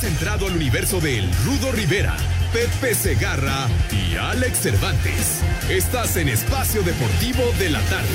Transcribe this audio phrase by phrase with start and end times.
[0.00, 2.16] Has entrado al universo de Rudo Rivera,
[2.54, 5.42] Pepe Segarra y Alex Cervantes.
[5.68, 8.08] Estás en Espacio Deportivo de la Tarde.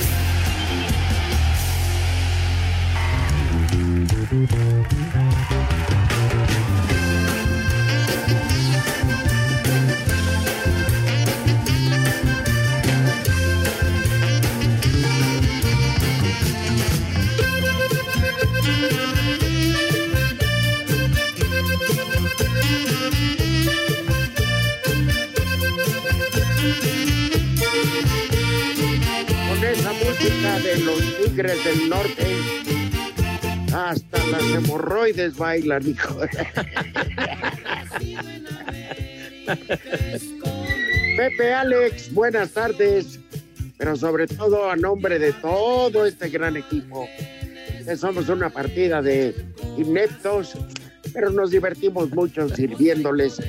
[30.25, 32.25] De los tigres del norte,
[33.71, 36.19] hasta las hemorroides bailan, hijo.
[41.17, 43.19] Pepe Alex, buenas tardes,
[43.77, 47.07] pero sobre todo a nombre de todo este gran equipo,
[47.95, 49.35] somos una partida de
[49.77, 50.57] ineptos,
[51.13, 53.39] pero nos divertimos mucho sirviéndoles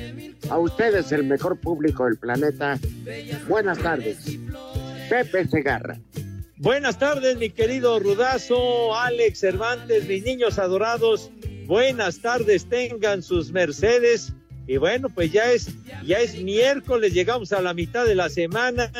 [0.47, 2.77] a ustedes el mejor público del planeta.
[3.47, 4.37] Buenas tardes.
[5.09, 5.97] Pepe Segarra.
[6.59, 11.29] Buenas tardes, mi querido Rudazo, Alex Cervantes, mis niños adorados.
[11.67, 14.33] Buenas tardes, tengan sus mercedes.
[14.65, 15.69] Y bueno, pues ya es,
[16.03, 18.91] ya es miércoles, llegamos a la mitad de la semana.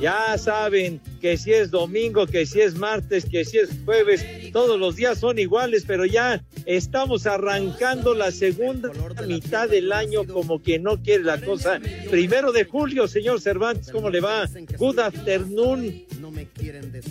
[0.00, 4.78] Ya saben que si es domingo, que si es martes, que si es jueves, todos
[4.78, 8.92] los días son iguales, pero ya estamos arrancando la segunda
[9.26, 11.80] mitad del año como quien no quiere la cosa.
[12.12, 14.48] Primero de julio, señor Cervantes, ¿cómo le va?
[14.78, 16.06] Good afternoon.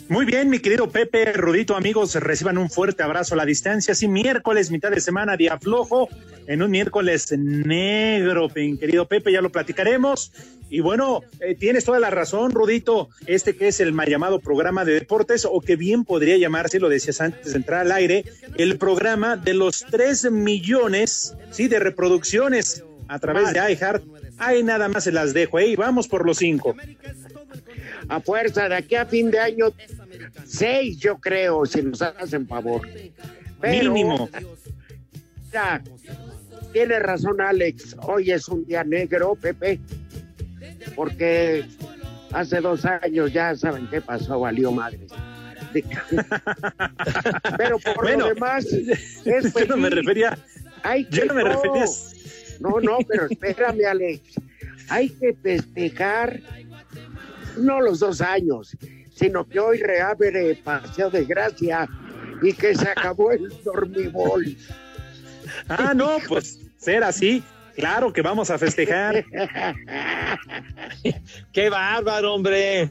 [0.08, 3.96] Muy bien, mi querido Pepe, Rudito, amigos, reciban un fuerte abrazo a la distancia.
[3.96, 6.08] Sí, miércoles, mitad de semana, día flojo,
[6.48, 10.32] en un miércoles negro, querido Pepe, ya lo platicaremos.
[10.70, 14.84] Y bueno, eh, tienes toda la razón, Rudito, este que es el mal llamado programa
[14.84, 18.26] de deportes, o que bien podría llamarse, lo decías antes de entrar al aire,
[18.58, 24.04] el programa de los tres millones, sí, de reproducciones a través de iHeart.
[24.38, 26.76] Ahí nada más se las dejo, ahí vamos por los cinco.
[28.08, 29.68] A fuerza, de aquí a fin de año,
[30.46, 32.82] seis yo creo, si nos hacen favor.
[33.62, 34.30] Pero, Mínimo.
[35.52, 35.82] Ya,
[36.74, 39.80] tiene razón Alex, hoy es un día negro, Pepe,
[40.96, 41.66] porque
[42.32, 45.08] hace dos años ya saben qué pasó, valió madre.
[47.58, 48.66] Pero por Bueno, lo demás,
[49.26, 50.38] es Yo no me refería,
[50.84, 51.86] Hay yo no me refería.
[52.60, 54.22] No, no, pero espérame, Alex.
[54.88, 56.40] Hay que festejar
[57.58, 58.78] no los dos años,
[59.14, 61.88] sino que hoy reabre Paseo de Gracia
[62.42, 64.56] y que se acabó el dormibol.
[65.68, 67.44] Ah, no, pues ser así,
[67.76, 69.26] claro que vamos a festejar.
[71.52, 72.90] ¡Qué bárbaro, hombre!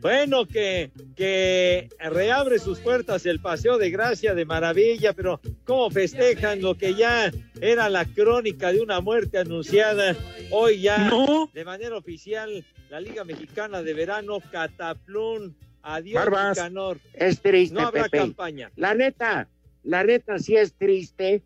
[0.00, 6.60] Bueno, que, que reabre sus puertas el Paseo de Gracia de maravilla, pero ¿cómo festejan
[6.62, 10.14] lo que ya era la crónica de una muerte anunciada?
[10.50, 11.50] Hoy ya, No.
[11.52, 16.56] de manera oficial, la Liga Mexicana de Verano, Cataplún, adiós, Barbas.
[16.58, 16.98] Nicanor.
[17.14, 18.18] Es triste, No habrá Pepe.
[18.18, 18.70] campaña.
[18.76, 19.48] La neta,
[19.82, 21.42] la neta sí es triste,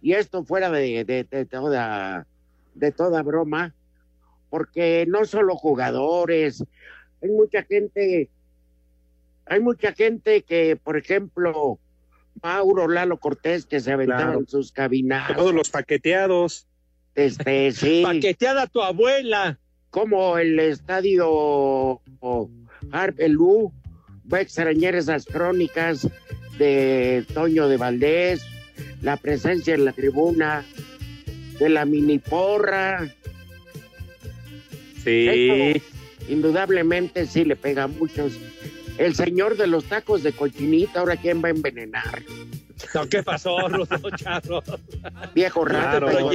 [0.00, 2.26] y esto fuera de, de- de toda,
[2.74, 3.74] de toda broma,
[4.50, 6.64] porque no solo jugadores,
[7.22, 8.28] hay mucha gente,
[9.46, 11.78] hay mucha gente que, por ejemplo,
[12.42, 14.46] Mauro Lalo Cortés, que se aventaron Claro.
[14.46, 16.66] sus cabinas, Todos los paqueteados.
[17.14, 19.58] este, sí, Paqueteada tu abuela.
[19.90, 22.00] como el estadio
[22.92, 23.72] Harpelú,
[24.32, 26.06] va a extrañar esas crónicas
[26.58, 28.44] de Toño de Valdés,
[29.02, 30.64] la presencia en la tribuna,
[31.58, 33.08] de la mini porra.
[35.02, 35.82] Sí.
[36.28, 38.38] Indudablemente sí le pega a muchos.
[38.98, 42.22] el señor de los tacos de cochinita, ahora quién va a envenenar.
[42.94, 44.62] No, ¿Qué pasó, Rudo Charro?
[45.34, 46.06] Viejo rato.
[46.06, 46.30] Claro.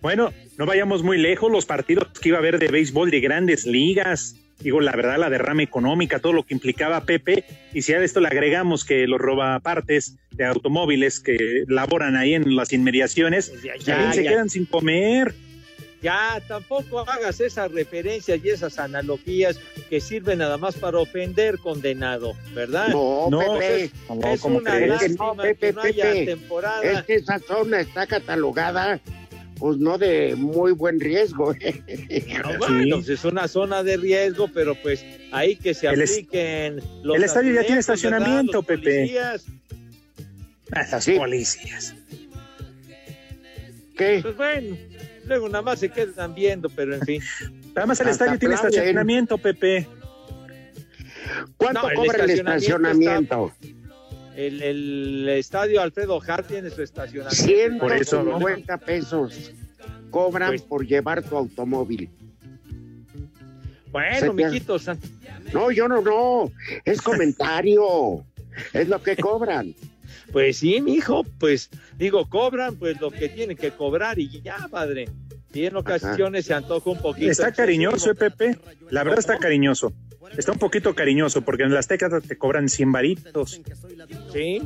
[0.00, 3.66] Bueno, no vayamos muy lejos, los partidos que iba a haber de béisbol de grandes
[3.66, 8.02] ligas, digo, la verdad, la derrama económica, todo lo que implicaba Pepe, y si a
[8.02, 13.74] esto le agregamos que los robapartes de automóviles que laboran ahí en las inmediaciones, Ya,
[13.84, 14.30] también se ya.
[14.30, 15.34] quedan sin comer.
[16.02, 19.60] Ya, tampoco hagas esas referencias y esas analogías
[19.90, 22.88] que sirven nada más para ofender, condenado, ¿verdad?
[22.88, 23.90] No, No, Pepe.
[24.06, 24.88] ¿Cómo- es cómo una crees?
[24.88, 26.24] lástima No, Pepe, que no haya Pepe.
[26.26, 26.82] temporada.
[26.82, 28.98] Es que esa zona está catalogada,
[29.60, 31.52] pues no de muy buen riesgo.
[31.54, 36.10] No, bueno, pues es una zona de riesgo, pero pues ahí que se El es-
[36.12, 38.82] apliquen los el estadio ya tiene estacionamiento, Los Pepe.
[38.82, 39.44] policías.
[40.72, 41.12] Ah, Las Sí.
[41.16, 41.94] policías.
[43.96, 44.20] ¿Qué?
[44.22, 44.76] Pues bueno,
[45.26, 47.22] luego nada más se quedan viendo, pero en fin.
[47.74, 49.86] Además, el Hasta estadio tiene estacionamiento, Pepe.
[51.56, 53.52] ¿Cuánto No, el cobra el estacionamiento estacionamiento?
[54.46, 57.78] El, el estadio Alfredo Hart tiene su estacionamiento.
[57.78, 58.38] Por eso, ¿no?
[58.38, 59.52] 150 pesos
[60.10, 62.08] cobran Pues- por llevar tu automóvil.
[63.92, 64.86] Bueno, mijitos,
[65.52, 66.52] No, yo no, no.
[66.84, 68.24] Es comentario.
[68.72, 69.74] es lo que cobran.
[70.32, 75.08] pues sí, mijo, pues digo, cobran pues lo que tienen que cobrar y ya, padre.
[75.52, 77.30] Y en ocasiones se antoja un poquito.
[77.30, 78.58] Está cariñoso, ¿eh, Pepe.
[78.90, 79.92] La verdad está cariñoso.
[80.36, 83.60] Está un poquito cariñoso porque en las tecas te cobran 100 varitos.
[84.32, 84.60] Sí.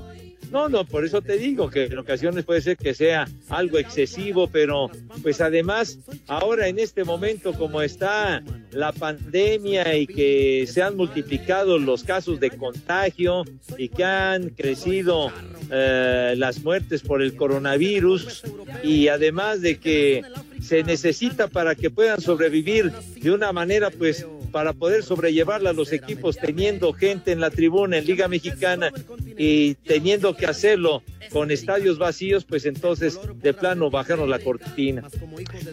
[0.50, 4.46] No, no, por eso te digo que en ocasiones puede ser que sea algo excesivo,
[4.46, 4.90] pero
[5.22, 11.78] pues además ahora en este momento como está la pandemia y que se han multiplicado
[11.78, 13.42] los casos de contagio
[13.78, 15.32] y que han crecido
[15.72, 18.44] eh, las muertes por el coronavirus
[18.84, 20.22] y además de que
[20.60, 25.92] se necesita para que puedan sobrevivir de una manera pues para poder sobrellevarla a los
[25.92, 28.92] equipos teniendo gente en la tribuna en Liga Mexicana
[29.36, 31.02] y teniendo que hacerlo
[31.32, 35.08] con estadios vacíos, pues entonces de plano bajaron la cortina.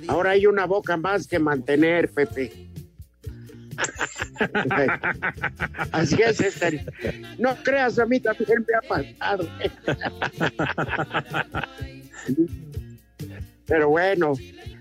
[0.08, 2.52] Ahora hay una boca más que mantener, Pepe.
[5.92, 6.84] Así es, este.
[7.38, 9.48] No creas, a mí también me ha pasado.
[13.68, 14.34] Pero bueno,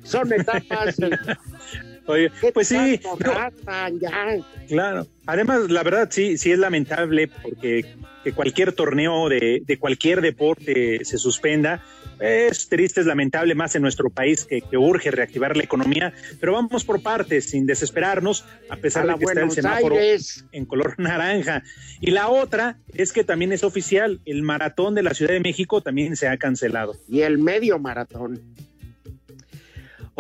[0.05, 0.99] son etapas.
[0.99, 4.39] y- Oye, ¿qué pues sí, tanto no, gastan ya?
[4.69, 5.07] claro.
[5.27, 7.85] Además, la verdad sí, sí es lamentable porque
[8.25, 11.83] que cualquier torneo de, de cualquier deporte se suspenda.
[12.19, 16.53] Es triste, es lamentable más en nuestro país que, que urge reactivar la economía, pero
[16.53, 20.45] vamos por partes, sin desesperarnos, a pesar A de que está el semáforo Aires.
[20.53, 21.63] en color naranja.
[21.99, 25.81] Y la otra es que también es oficial, el maratón de la Ciudad de México
[25.81, 26.95] también se ha cancelado.
[27.09, 28.43] Y el medio maratón.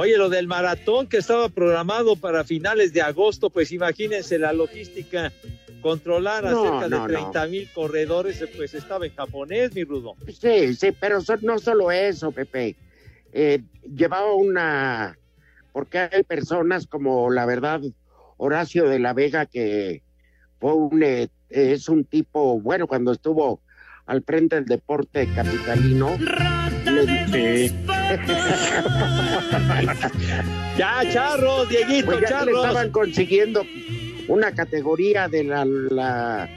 [0.00, 5.30] Oye, lo del maratón que estaba programado para finales de agosto, pues imagínense la logística,
[5.82, 7.30] controlar a No, cerca no, de no.
[7.30, 10.14] 30 mil corredores, pues estaba en japonés, mi rudo.
[10.40, 12.76] Sí, sí, pero so- no solo eso, Pepe.
[13.34, 13.60] Eh,
[13.94, 15.18] llevaba una...
[15.74, 17.82] Porque hay personas como, la verdad,
[18.38, 20.02] Horacio de la Vega, que
[20.58, 23.60] fue un, eh, es un tipo, bueno, cuando estuvo
[24.06, 26.79] al frente del deporte capitalino, le-
[27.30, 27.74] Sí.
[30.76, 32.64] Ya, charros, Dieguito, pues ya le charros.
[32.66, 33.64] estaban consiguiendo
[34.28, 36.48] una categoría de la, la-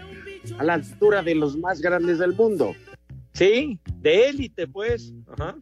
[0.57, 2.75] a la altura de los más grandes del mundo.
[3.33, 5.11] Sí, de élite, pues.
[5.31, 5.55] Ajá.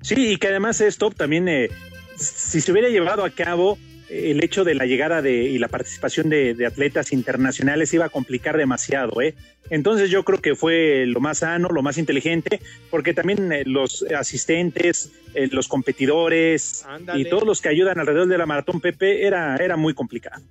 [0.00, 1.68] Sí, y que además esto también, eh,
[2.16, 6.28] si se hubiera llevado a cabo el hecho de la llegada de, y la participación
[6.28, 9.34] de, de atletas internacionales iba a complicar demasiado, ¿eh?
[9.70, 12.60] Entonces yo creo que fue lo más sano, lo más inteligente,
[12.90, 17.20] porque también eh, los asistentes, eh, los competidores Ándale.
[17.20, 20.42] y todos los que ayudan alrededor de la maratón Pepe era, era muy complicado.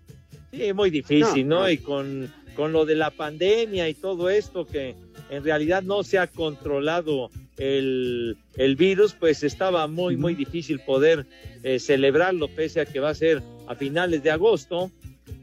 [0.52, 1.62] Sí, muy difícil, No, ¿no?
[1.62, 1.70] no.
[1.70, 4.96] Y con, con lo de la pandemia y todo esto que
[5.30, 11.26] en realidad no se ha controlado el, el virus, pues estaba muy, muy difícil poder
[11.64, 14.92] eh, celebrarlo, pese a que va a ser a finales de agosto.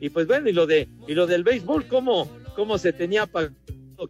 [0.00, 3.54] Y pues bueno, y lo, de, y lo del béisbol, ¿cómo, cómo se tenía pagado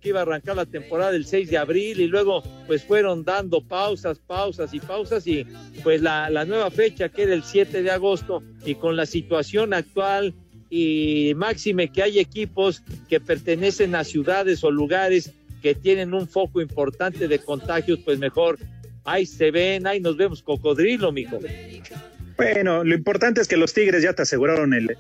[0.01, 3.61] que iba a arrancar la temporada el 6 de abril y luego pues fueron dando
[3.61, 5.47] pausas, pausas y pausas y
[5.83, 9.75] pues la, la nueva fecha que era el 7 de agosto y con la situación
[9.75, 10.35] actual
[10.71, 15.33] y máxime que hay equipos que pertenecen a ciudades o lugares
[15.65, 18.59] que tienen un foco importante de contagios, pues mejor
[19.03, 21.39] ahí se ven, ahí nos vemos cocodrilo, mijo.
[22.37, 24.95] Bueno, lo importante es que los Tigres ya te aseguraron el,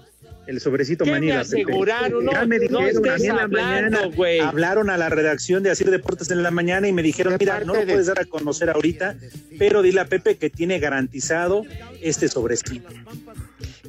[0.47, 1.40] el sobrecito ¿Qué me manila.
[1.40, 2.25] Aseguraron?
[2.25, 4.40] No, Ya me no dijeron, a estés mí en la hablando, mañana güey.
[4.40, 7.61] hablaron a la redacción de Asir Deportes en la mañana y me dijeron, ¿Qué mira,
[7.61, 9.16] no lo de- puedes dar a conocer ahorita,
[9.59, 11.64] pero dile a Pepe que tiene garantizado
[12.00, 12.88] este sobrecito.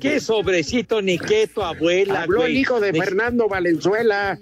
[0.02, 4.38] ¿Qué sobrecito ni qué tu abuela, Habló el hijo de Ni- Fernando Valenzuela.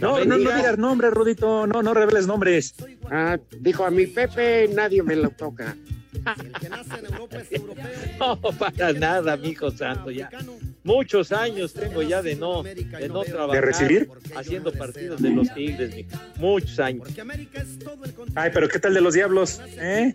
[0.00, 0.78] No, no, no digas.
[0.78, 1.66] nombres, Rudito.
[1.66, 2.74] No, no reveles nombres.
[3.10, 5.76] Ah, dijo a mi Pepe, nadie me lo toca.
[8.18, 10.28] No, para nada, mijo santo, ya.
[10.82, 13.64] Muchos años tengo ya de no, de no trabajar.
[13.64, 14.08] recibir?
[14.34, 16.10] Haciendo partidos de los Tigres, mijo.
[16.36, 17.08] Muchos años.
[18.34, 19.60] Ay, pero ¿qué tal de los diablos?
[19.66, 20.14] ¿Eh?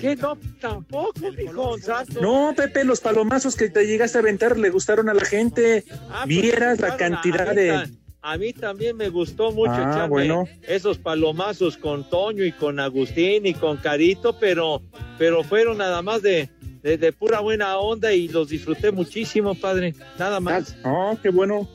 [0.00, 0.16] ¿Qué?
[0.16, 2.20] No, tampoco, mijo santo.
[2.20, 5.84] No, Pepe, los palomazos que te llegaste a aventar le gustaron a la gente.
[6.10, 7.88] Ah, pues, Vieras la cantidad de...
[8.22, 10.44] A mí también me gustó mucho Ah, echarme bueno.
[10.68, 14.82] esos palomazos con Toño y con Agustín y con Carito, pero,
[15.18, 16.50] pero fueron nada más de,
[16.82, 19.94] de, de pura buena onda y los disfruté muchísimo, padre.
[20.18, 20.76] Nada más.
[20.84, 21.66] Oh, qué bueno.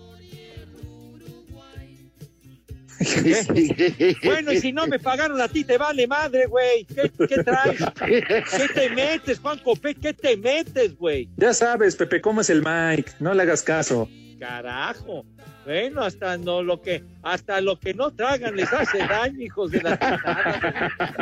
[4.23, 6.85] Bueno, y si no me pagaron a ti, te vale madre, güey.
[6.85, 7.77] ¿Qué, qué traes?
[7.99, 9.95] ¿Qué te metes, Juan Copé?
[9.95, 11.27] ¿Qué te metes, güey?
[11.37, 13.13] Ya sabes, Pepe, cómo es el Mike.
[13.19, 14.07] No le hagas caso.
[14.39, 15.25] Carajo.
[15.65, 19.81] Bueno, hasta no lo que, hasta lo que no tragan les hace daño, hijos de
[19.81, 21.21] la chingada.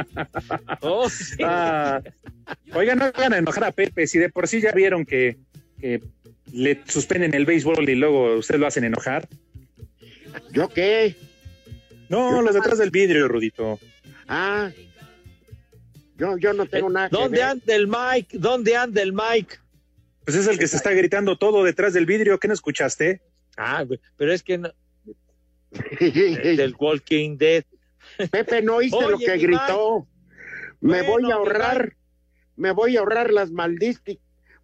[0.82, 1.36] Oh, sí.
[1.44, 2.02] Ah,
[2.74, 4.06] oigan, no hagan enojar a Pepe.
[4.06, 5.38] Si de por sí ya vieron que,
[5.80, 6.02] que
[6.52, 9.30] le suspenden el béisbol y luego ustedes lo hacen enojar.
[10.52, 11.16] ¿Yo qué?
[12.10, 13.80] No, los detrás del vidrio, Rudito.
[14.28, 14.72] Ah,
[16.18, 17.48] yo, yo no tengo nada que ¿Dónde ver.
[17.48, 18.38] anda el Mike?
[18.38, 19.56] ¿Dónde anda el Mike?
[20.26, 22.40] Pues es el que se está gritando todo detrás del vidrio.
[22.40, 23.22] ¿Qué no escuchaste?
[23.58, 23.86] Ah,
[24.18, 24.72] pero es que no-
[26.00, 27.64] del Walking Dead.
[28.32, 30.08] Pepe, ¿no oíste lo que gritó?
[30.82, 31.96] Me Bueno, voy a ahorrar,
[32.58, 33.50] me voy a ahorrar las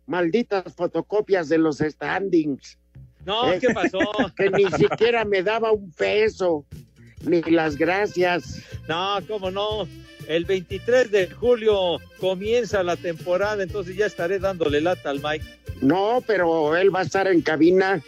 [0.06, 2.78] malditas fotocopias de los standings,
[3.26, 3.60] No, Eh.
[3.60, 4.00] ¿qué pasó?
[4.36, 6.66] que ni siquiera me daba un peso,
[7.26, 8.62] ni las gracias.
[8.88, 9.88] No, cómo no.
[10.28, 15.46] El 23 de julio comienza la temporada, entonces ya estaré dándole lata al Mike.
[15.82, 18.02] No, pero él va a estar en cabina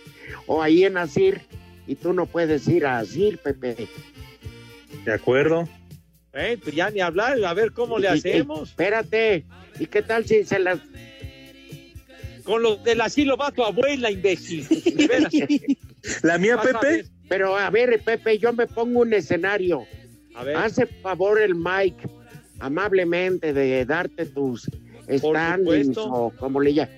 [0.47, 1.41] o ahí en Asir,
[1.87, 3.87] y tú no puedes ir a Asir, Pepe.
[5.05, 5.67] De acuerdo.
[6.33, 8.69] Eh, pues ya ni hablar, a ver cómo le Y- y- hacemos.
[8.69, 9.45] espérate,
[9.79, 10.79] ¿y qué tal si se las...
[12.43, 14.65] Con lo del asilo va tu abuela, imbécil.
[16.23, 17.05] La mía, a Pepe.
[17.29, 19.85] Pero a ver, Pepe, yo me pongo un escenario.
[20.35, 22.07] A ver, Hace favor el Mike
[22.59, 24.69] amablemente de darte tus
[25.09, 26.95] standings o como le llaman.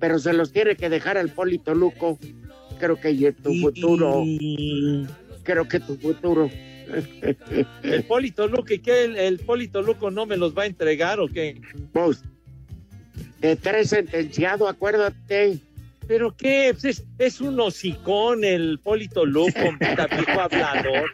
[0.00, 2.18] Pero se los tiene que dejar al Polito Luco.
[2.78, 4.24] Creo que tu futuro,
[5.42, 6.50] creo que tu futuro.
[7.82, 9.04] el Polito Luco, ¿y qué?
[9.04, 11.60] El, el Polito Luco no me los va a entregar o qué?
[11.92, 12.22] Pues,
[13.40, 15.58] te traes sentenciado, acuérdate.
[16.06, 16.70] ¿Pero qué?
[16.72, 21.10] Pues es, es un hocicón el Polito Luco, viejo hablador.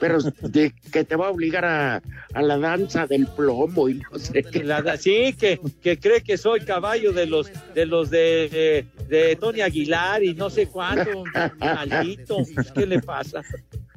[0.00, 2.02] Pero de- que te va a obligar a,
[2.34, 4.64] a la danza del plomo y no sé qué.
[4.64, 9.36] La sí, que, que cree que soy caballo de los de los de, de, de
[9.36, 11.24] Tony Aguilar y no sé cuánto,
[11.58, 12.38] maldito.
[12.74, 13.42] ¿Qué le pasa?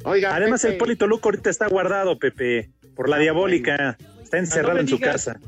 [0.03, 3.97] Oiga, Además, Pepe, el Polito Luco ahorita está guardado, Pepe, por la diabólica.
[4.23, 5.39] Está encerrado Ah, no me en su casa.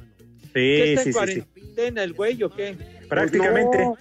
[0.53, 1.41] ¿Qué Sí, está sí, en sí, sí.
[1.45, 2.75] cuarentena el güey o qué?
[3.07, 3.77] Prácticamente.
[3.77, 3.95] No,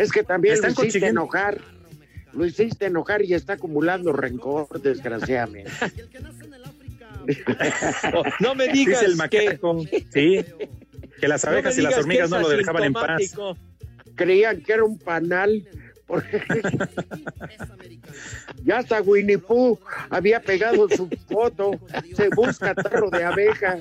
[0.00, 1.60] es que también lo hiciste enojar.
[2.32, 5.70] Lo hiciste enojar y está acumulando rencor, desgraciadamente.
[8.40, 9.60] No me digas Dice el que.
[10.10, 10.44] Sí.
[11.20, 13.36] Que las no abejas y las hormigas no lo dejaban en paz.
[14.14, 15.68] Creían que era un panal.
[16.10, 16.42] Porque-
[18.64, 19.78] ya hasta Winnie Pooh
[20.10, 21.72] había pegado su foto.
[22.14, 23.78] Se busca tarro de abeja.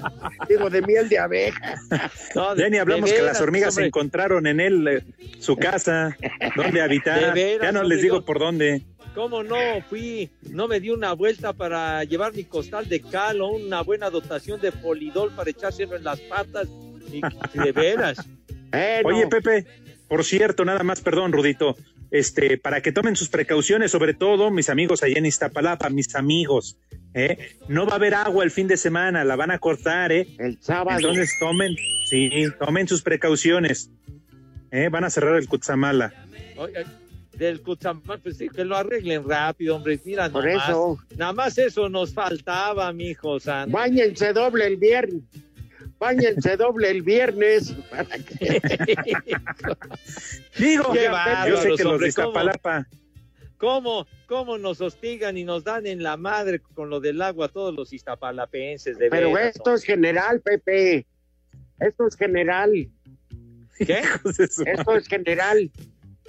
[0.48, 1.76] Digo, de miel de abeja.
[2.36, 3.88] No, de- Ya ni hablamos de que las hormigas hombre.
[3.88, 5.04] encontraron en él eh,
[5.40, 6.16] su casa,
[6.56, 7.20] donde habitar.
[7.34, 8.84] Veras, ya no les digo yo- por dónde.
[9.16, 9.56] ¿Cómo no?
[9.90, 14.10] Fui, no me di una vuelta para llevar mi costal de cal o una buena
[14.10, 16.68] dotación de polidol para echárselo en las patas.
[17.12, 17.22] Y,
[17.60, 18.20] de veras.
[18.72, 19.10] Eh, no.
[19.10, 19.66] Oye, Pepe,
[20.08, 21.76] por cierto, nada más, perdón, Rudito,
[22.12, 26.78] este, para que tomen sus precauciones, sobre todo mis amigos allá en Iztapalapa, mis amigos,
[27.14, 27.56] ¿eh?
[27.68, 30.28] No va a haber agua el fin de semana, la van a cortar, ¿eh?
[30.38, 30.98] El sábado.
[30.98, 31.76] Entonces tomen,
[32.06, 33.92] sí, tomen sus precauciones,
[34.72, 34.90] ¿eh?
[34.90, 36.14] Van a cerrar el Cutzamala.
[36.58, 36.86] Oye,
[37.34, 40.00] del Cutzamán, pues sí, que lo arreglen rápido, hombre.
[40.04, 40.98] Mira, Por nomás, eso.
[41.16, 43.76] Nada más eso nos faltaba, mijo santo.
[43.76, 45.22] Báñense doble el viernes.
[46.00, 47.74] Báñense doble el viernes.
[47.90, 48.62] para que-
[50.58, 51.10] Digo, Qué
[51.50, 52.08] yo sé que los de.
[52.08, 52.88] Iztapalapa,
[53.58, 57.50] ¿Cómo, ¿Cómo nos hostigan y nos dan en la madre con lo del agua a
[57.50, 58.98] todos los iztapalapenses?
[58.98, 61.06] De Pero veras, esto es general, Pepe.
[61.80, 62.90] Esto es general.
[63.78, 64.02] ¿Qué?
[64.66, 65.72] Esto es general.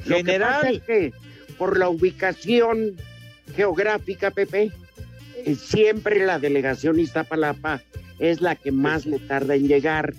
[0.06, 0.54] Lo que General.
[0.60, 1.12] pasa es que
[1.58, 2.96] por la ubicación
[3.54, 4.70] geográfica, Pepe,
[5.44, 7.82] eh, siempre la delegación Iztapalapa
[8.20, 10.14] es la que más le tarda en llegar.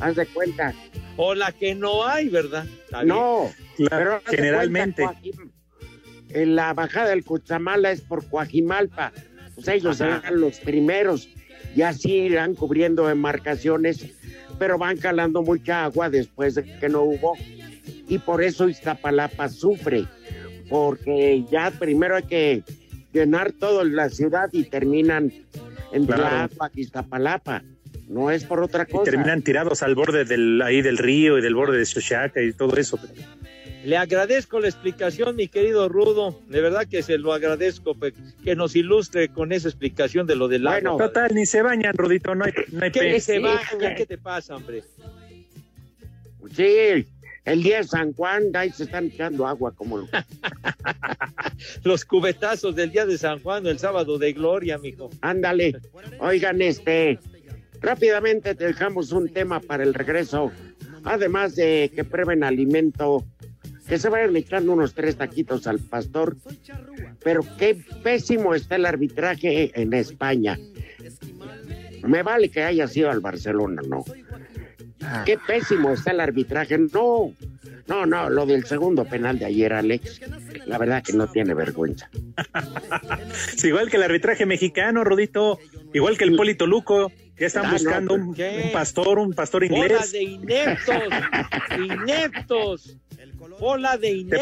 [0.00, 0.74] Haz de cuenta,
[1.16, 2.64] o la que no hay, ¿verdad?
[3.04, 5.02] No, Claro, pero generalmente.
[5.02, 5.20] cuenta,
[6.30, 9.12] en la bajada del Cuchamala es por Coajimalpa.
[9.54, 10.20] Pues ellos Ajá.
[10.20, 11.28] serán los primeros
[11.74, 14.06] y así irán cubriendo embarcaciones,
[14.58, 17.34] pero van calando mucha agua después de que no hubo.
[18.08, 20.04] Y por eso Iztapalapa sufre,
[20.70, 22.62] porque ya primero hay que
[23.12, 25.32] llenar toda la ciudad y terminan
[25.92, 26.48] en Claro.
[26.48, 27.62] Tláhuac, Iztapalapa.
[28.08, 29.10] No es por otra Y cosa.
[29.10, 32.76] terminan tirados al borde del, ahí del río y del borde de Xochaca y todo
[32.76, 32.98] eso.
[33.84, 36.40] Le agradezco la explicación, mi querido Rudo.
[36.48, 37.96] De verdad que se lo agradezco
[38.44, 41.06] que nos ilustre con esa explicación de lo del Bueno, agua.
[41.06, 43.60] Total, ni se bañan, Rodito, no hay, no hay ¿Qué se sí, baña?
[43.70, 43.76] sí.
[43.96, 44.82] ¿Qué te pasa, hombre?
[46.54, 47.06] Sí,
[47.52, 50.08] el día de San Juan, ahí se están echando agua como lo-
[51.84, 55.10] Los cubetazos del día de San Juan el sábado de gloria, mijo.
[55.20, 55.76] Ándale.
[56.20, 57.18] Oigan, este,
[57.80, 60.52] rápidamente te dejamos un tema para el regreso.
[61.04, 63.24] Además de que prueben alimento,
[63.88, 66.36] que se vayan echando unos tres taquitos al pastor.
[67.22, 70.58] Pero qué pésimo está el arbitraje en España.
[72.02, 74.04] Me vale que haya sido al Barcelona, no.
[75.24, 76.78] Qué pésimo está el arbitraje.
[76.78, 77.32] No,
[77.86, 80.20] no, no, lo del segundo penal de ayer, Alex.
[80.66, 82.10] La verdad que no tiene vergüenza.
[83.54, 85.58] Es igual que el arbitraje mexicano, Rodito,
[85.94, 88.34] igual que el Polito Luco, ya están Ah, no, buscando un,
[88.72, 90.12] pastor, un pastor Bola inglés.
[90.12, 91.02] de ineptos,
[91.78, 92.96] ineptos.
[93.60, 94.38] Bola de Te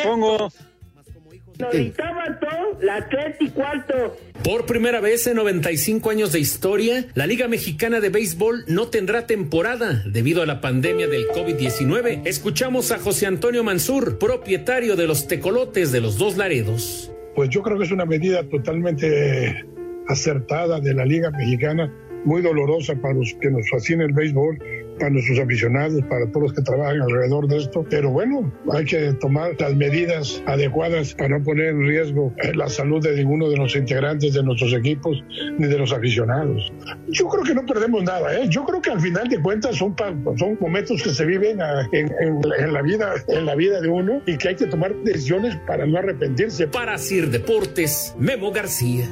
[4.42, 9.26] Por primera vez en 95 años de historia, la Liga Mexicana de Béisbol no tendrá
[9.26, 12.22] temporada debido a la pandemia del COVID-19.
[12.26, 17.10] Escuchamos a José Antonio Mansur, propietario de los tecolotes de los dos Laredos.
[17.34, 19.64] Pues yo creo que es una medida totalmente
[20.08, 21.92] acertada de la Liga Mexicana,
[22.24, 24.58] muy dolorosa para los que nos fascina el béisbol,
[24.98, 27.84] para nuestros aficionados, para todos los que trabajan alrededor de esto.
[27.88, 32.68] Pero bueno, hay que tomar las medidas adecuadas para no poner en riesgo eh, la
[32.68, 35.22] salud de ninguno de los integrantes de nuestros equipos
[35.58, 36.72] ni de los aficionados.
[37.08, 38.46] Yo creo que no perdemos nada, ¿eh?
[38.48, 39.94] Yo creo que al final de cuentas son,
[40.38, 43.88] son momentos que se viven ah, en, en- en la vida, en la vida de
[43.88, 46.66] uno y que hay que tomar decisiones para no arrepentirse.
[46.68, 49.06] Para Sir Deportes, Memo García.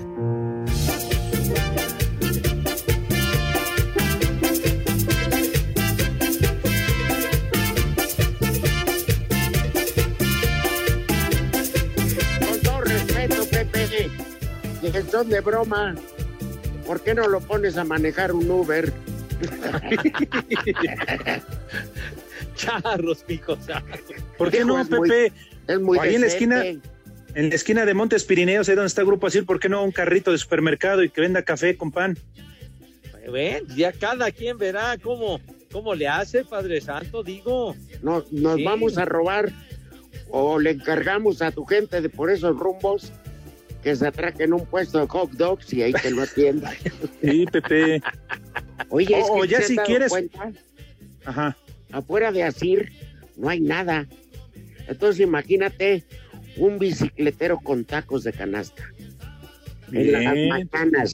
[15.10, 15.94] Son de broma,
[16.86, 18.92] ¿por qué no lo pones a manejar un Uber?
[22.54, 23.98] Charros, mijo, charros.
[24.38, 25.32] ¿por qué no, es muy- Pepe?
[25.66, 29.00] Es muy Ahí en la esquina, en la esquina de Montes Pirineos, ahí donde está
[29.00, 31.90] el Grupo Asir, ¿por qué no un carrito de supermercado y que venda café con
[31.90, 32.16] pan?
[33.32, 35.40] Ven, ya cada quien verá cómo,
[35.72, 37.74] cómo le hace, Padre Santo, digo.
[38.02, 38.64] Nos, nos Sí.
[38.64, 39.50] vamos a robar
[40.28, 43.10] o le encargamos a tu gente de por esos rumbos
[43.84, 46.72] que se atraquen un puesto de hot dogs y ahí te lo atienda.
[47.22, 48.02] Sí, Pepe.
[48.88, 50.50] Oye, es O- o que ya ¿te has si quieres- cuenta?
[51.26, 51.56] Ajá.
[51.92, 52.90] afuera de Asir
[53.36, 54.06] no hay nada.
[54.88, 56.04] Entonces imagínate
[56.56, 58.82] un bicicletero con tacos de canasta.
[59.92, 61.12] En las mañanas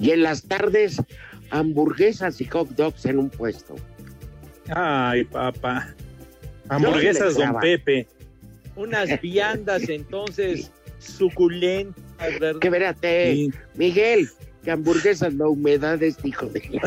[0.00, 0.96] y en las tardes
[1.50, 3.74] hamburguesas y hot dogs en un puesto.
[4.68, 5.94] Ay, papá.
[6.68, 7.58] Hamburguesas, don.
[7.60, 8.06] Pepe.
[8.76, 10.70] Unas viandas entonces
[11.06, 12.04] suculentas,
[12.40, 12.60] ¿verdad?
[12.60, 13.50] Que verate, Sí.
[13.74, 14.28] Miguel,
[14.62, 16.60] que hamburguesas la humedad es hijo de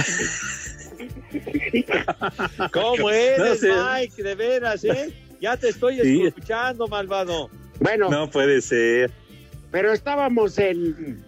[2.72, 3.70] ¿Cómo eres, No sé.
[3.72, 4.24] Mike?
[4.24, 5.14] De veras, ¿eh?
[5.40, 6.24] Ya te estoy Sí.
[6.26, 7.50] escuchando, malvado.
[7.80, 9.12] Bueno, No puede ser.
[9.72, 11.24] pero estábamos en,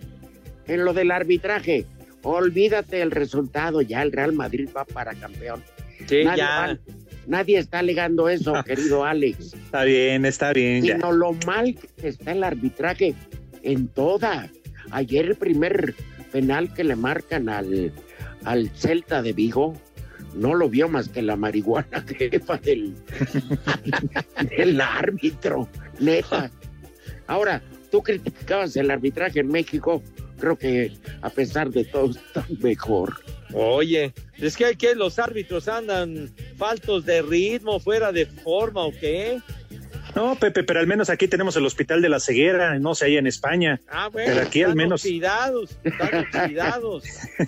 [0.68, 1.86] en lo del arbitraje.
[2.24, 5.64] Olvídate el resultado, ya el Real Madrid va para campeón.
[6.08, 6.50] Sí, Nadie, ya.
[6.50, 6.78] va-
[7.28, 9.54] nadie está alegando eso, querido Alex.
[9.54, 10.84] Está bien, está bien.
[10.84, 10.96] Ya.
[10.96, 13.16] sino lo mal que está el arbitraje
[13.64, 14.50] en toda.
[14.92, 15.96] Ayer el primer
[16.32, 17.94] penal que le marcan al,
[18.44, 19.76] al Celta de Vigo
[20.36, 22.96] no lo vio más que la marihuana jefa del,
[24.58, 25.68] del árbitro,
[26.00, 26.52] neta.
[27.28, 30.02] Ahora, tú criticabas el arbitraje en México,
[30.40, 33.16] creo que a pesar de todo está mejor.
[33.54, 39.40] Oye, es que, que los árbitros andan faltos de ritmo, fuera de forma o qué.
[40.16, 43.18] No, Pepe, pero al menos aquí tenemos el Hospital de la Ceguera, no sé, ahí
[43.18, 43.80] en España.
[43.90, 47.04] Ah, bueno, Pero aquí al están menos- oxidados, están oxidados.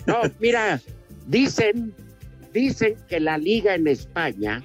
[0.07, 0.79] No, mira,
[1.27, 1.93] dicen,
[2.53, 4.61] dicen que la liga en España,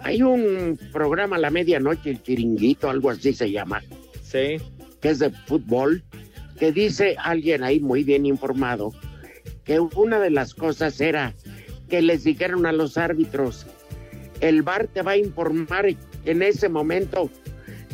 [0.00, 3.82] hay un programa a la medianoche, el chiringuito, algo así se llama,
[4.22, 4.58] Sí.
[5.00, 6.02] que es de fútbol,
[6.58, 8.92] que dice alguien ahí muy bien informado,
[9.64, 11.32] que una de las cosas era
[11.90, 13.66] que les dijeron a los árbitros
[14.40, 15.86] el VAR te va a informar
[16.24, 17.28] en ese momento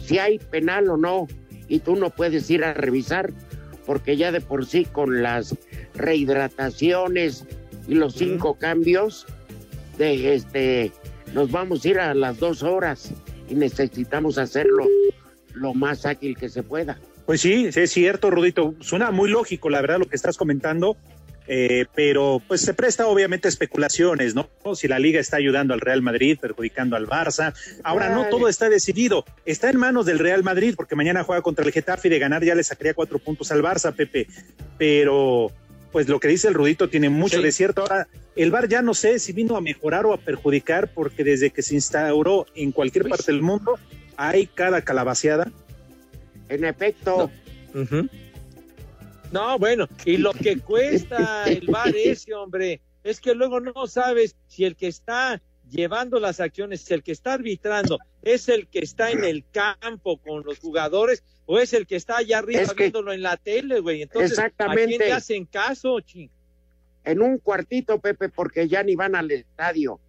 [0.04, 1.26] si hay penal o no
[1.68, 3.32] y tú no puedes ir a revisar
[3.84, 5.56] porque ya de por sí con las
[5.94, 7.44] rehidrataciones
[7.88, 9.26] y los cinco cambios
[9.98, 10.92] de este
[11.34, 13.12] nos vamos a ir a las dos horas
[13.48, 14.86] y necesitamos hacerlo
[15.54, 16.98] lo más ágil que se pueda.
[17.24, 18.74] Pues sí, es cierto, Rudito.
[18.80, 20.96] Suena muy lógico, la verdad, lo que estás comentando.
[21.48, 24.48] Eh, pero pues se presta obviamente a especulaciones, ¿no?
[24.74, 27.54] Si la liga está ayudando al Real Madrid, perjudicando al Barça.
[27.84, 31.64] Ahora no todo está decidido, está en manos del Real Madrid porque mañana juega contra
[31.64, 34.26] el Getafe y de ganar ya le sacaría cuatro puntos al Barça, Pepe.
[34.76, 35.52] Pero
[35.92, 37.82] pues lo que dice el Rudito tiene mucho de cierto.
[37.82, 41.50] Ahora, el VAR ya no sé si vino a mejorar o a perjudicar porque desde
[41.50, 43.78] que se instauró en cualquier parte del mundo
[44.16, 45.50] hay cada calabaceada.
[46.48, 47.30] En efecto.
[47.72, 48.08] No,
[49.58, 54.64] bueno, y lo que cuesta el bar ese, hombre, es que luego no sabes si
[54.64, 59.24] el que está llevando las acciones, el que está arbitrando, es el que está en
[59.24, 63.36] el campo con los jugadores o es el que está allá arriba viéndolo en la
[63.36, 64.02] tele, güey.
[64.02, 64.82] Entonces, exactamente.
[64.82, 66.30] ¿a quién le hacen caso, ching?
[67.04, 70.00] En un cuartito, Pepe, porque ya ni van al estadio.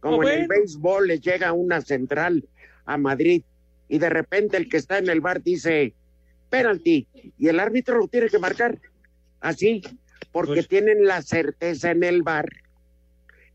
[0.00, 2.44] Como en el béisbol les llega una central
[2.84, 3.42] a Madrid
[3.88, 5.94] y de repente el que está en el bar dice,
[6.48, 7.06] penalti,
[7.38, 8.78] y el árbitro lo tiene que marcar
[9.40, 9.82] así,
[10.32, 12.48] porque pues tienen la certeza en el bar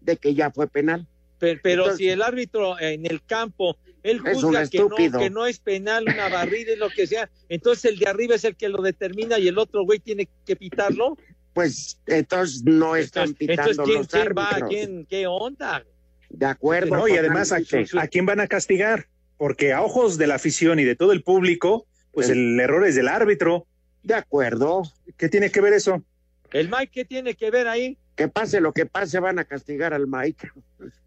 [0.02, 1.08] de que ya fue penal.
[1.40, 6.06] Pero, si el árbitro en el campo, él juzga que no, que no es penal,
[6.08, 9.40] una barrida y lo que sea, entonces el de arriba es el que lo determina
[9.40, 11.18] y el otro güey tiene que pitarlo.
[11.54, 14.68] Pues entonces no están pitando entonces, ¿quién, los ¿quién va?
[14.70, 15.84] ¿Quién, ¿Qué onda?
[16.30, 16.96] De acuerdo.
[16.96, 17.58] No, y además, ¿a,
[18.00, 19.08] ¿a quién van a castigar?
[19.38, 22.96] Porque a ojos de la afición y de todo el público, pues el, error es
[22.96, 23.68] del árbitro.
[24.04, 24.84] De acuerdo.
[25.18, 26.04] ¿Qué tiene que ver eso?
[26.52, 27.98] ¿El Mike qué tiene que ver ahí?
[28.16, 30.50] Que pase lo que pase, van a castigar al Mike.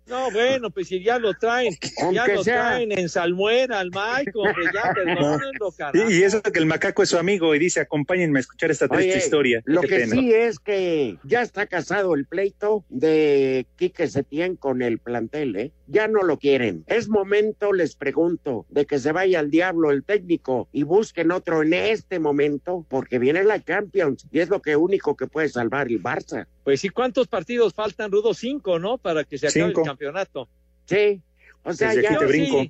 [0.06, 1.74] No, bueno, pues si ya lo traen,
[2.12, 6.10] ya lo traen en salmuera al Mike, hombre, ya perdónenlo, carajo.
[6.10, 9.18] Y eso que el macaco es su amigo y dice, acompáñenme a escuchar esta triste
[9.18, 9.62] historia.
[9.64, 14.98] Lo que sí es que ya está casado el pleito de Quique Setién con el
[14.98, 15.72] plantel, ¿eh?
[15.86, 16.84] Ya no lo quieren.
[16.86, 21.62] Es momento, les pregunto, de que se vaya al diablo el técnico y busquen otro
[21.62, 25.88] en este momento, porque viene la Champions y es lo que único que puede salvar
[25.88, 26.46] el Barça.
[26.64, 28.32] Pues sí, ¿cuántos partidos faltan, Rudo?
[28.32, 28.96] Cinco, ¿no?
[28.96, 30.48] Para que se acabe el campeonato.
[30.86, 31.22] Sí,
[31.62, 32.64] o sea, ya te brinco.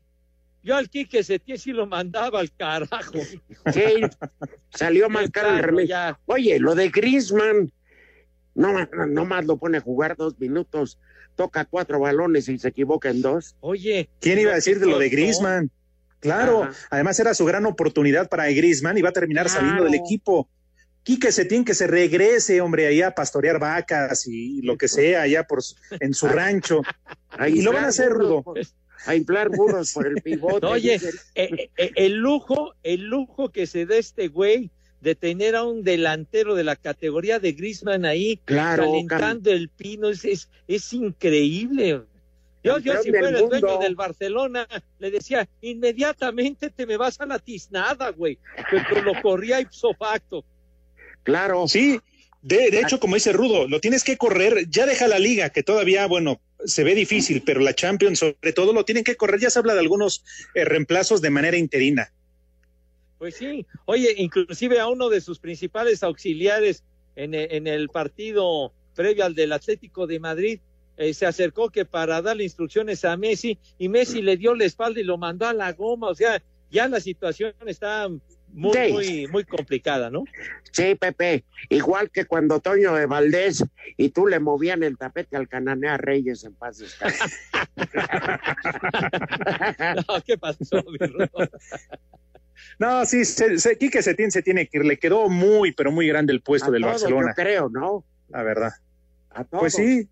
[0.62, 3.18] yo al Quique Setién sí lo mandaba al carajo.
[3.72, 4.02] Sí,
[4.70, 6.18] salió más caro el remedio.
[6.26, 7.72] Oye, lo de Griezmann,
[8.54, 8.72] no,
[9.08, 10.98] no más lo pone a jugar dos minutos,
[11.34, 13.56] toca cuatro balones y se equivoca en dos.
[13.60, 14.08] Oye.
[14.20, 15.70] ¿Quién iba a decir de lo de Griezmann?
[16.20, 20.48] Claro, además era su gran oportunidad para Griezmann y va a terminar saliendo del equipo.
[21.04, 25.46] Quique Setín que se regrese, hombre, allá a pastorear vacas y lo que sea, allá
[25.46, 25.60] por
[26.00, 26.80] en su rancho.
[27.46, 28.42] y lo van a hacer, Rudo.
[29.06, 30.64] A inflar burros por el pivote.
[30.64, 30.98] Oye,
[31.34, 34.70] eh, eh, el lujo, el lujo que se da este güey
[35.02, 40.08] de tener a un delantero de la categoría de Grisman ahí, claro, calentando el pino,
[40.08, 42.00] es, es, es increíble.
[42.62, 44.66] Yo, yo si fuera el dueño del Barcelona,
[44.98, 48.38] le decía, inmediatamente te me vas a la tiznada, güey.
[48.70, 50.42] Pero lo corría ipso facto.
[51.24, 51.66] Claro.
[51.68, 52.00] Sí,
[52.42, 55.62] de, de, hecho, como dice Rudo, lo tienes que correr, ya deja la liga, que
[55.62, 59.50] todavía, bueno, se ve difícil, pero la Champions sobre todo lo tienen que correr, ya
[59.50, 62.12] se habla de algunos eh, reemplazos de manera interina.
[63.18, 66.84] Pues sí, oye, inclusive a uno de sus principales auxiliares
[67.16, 70.60] en, en el partido previo al del Atlético de Madrid,
[70.96, 75.00] eh, se acercó que para darle instrucciones a Messi y Messi le dio la espalda
[75.00, 78.08] y lo mandó a la goma, o sea, ya la situación está
[78.54, 80.24] muy, muy, muy complicada, ¿no?
[80.70, 83.64] Sí, Pepe, igual que cuando Toño de Valdés
[83.96, 86.78] y tú le movían el tapete al Cananea Reyes en paz
[90.08, 90.84] no, ¿qué pasó,
[92.78, 96.06] No, sí, se, se, Quique Setién se tiene que ir, le quedó muy, pero muy
[96.06, 97.34] grande el puesto a del Barcelona.
[97.36, 98.04] Yo creo, ¿no?
[98.28, 98.70] La verdad.
[99.30, 99.62] A todos.
[99.62, 100.08] Pues sí.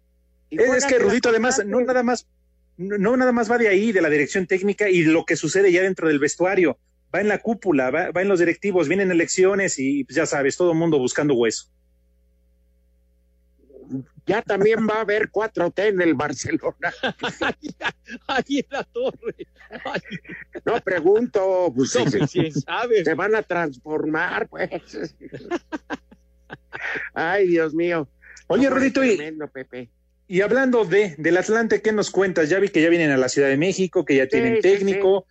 [0.51, 2.27] Es, que Rudito además no nada más
[2.77, 5.73] no, no nada más va de ahí, de la dirección técnica y lo que sucede
[5.73, 6.79] ya dentro del vestuario.
[7.15, 10.57] Va en la cúpula, va, va en los directivos, vienen elecciones y pues, ya sabes,
[10.57, 11.69] todo el mundo buscando hueso.
[14.27, 16.93] Ya también va a haber 4T en el Barcelona.
[18.29, 19.47] Ahí en la torre.
[19.85, 20.01] Ay,
[20.65, 23.05] No pregunto, pues no, pues, quién sabe.
[23.05, 25.15] se van a transformar, pues.
[27.15, 28.09] Ay, Dios mío.
[28.47, 29.91] Oye, No, Rudito, y, tremendo, Pepe.
[30.29, 32.49] y hablando de del Atlante, ¿qué nos cuentas?
[32.49, 35.27] Ya vi que ya vienen a la Ciudad de México, que ya tienen sí, técnico,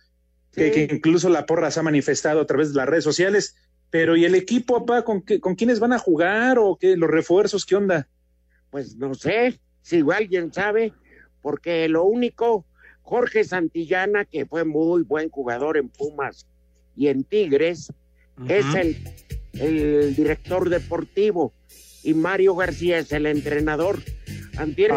[0.52, 0.70] Sí.
[0.70, 3.56] que incluso la porra se ha manifestado a través de las redes sociales.
[3.90, 5.04] Pero ¿y el equipo, papá?
[5.04, 6.96] ¿Con, qué, ¿Con quiénes van a jugar o qué?
[6.96, 7.66] ¿Los refuerzos?
[7.66, 8.08] ¿Qué onda?
[8.70, 10.92] Pues no sé si alguien sabe,
[11.42, 12.64] porque lo único
[13.02, 16.46] Jorge Santillana, que fue muy buen jugador en Pumas
[16.96, 17.92] y en Tigres,
[18.48, 18.96] es el,
[19.52, 21.52] el director deportivo
[22.02, 24.02] y Mario García es el entrenador.
[24.56, 24.92] Antier,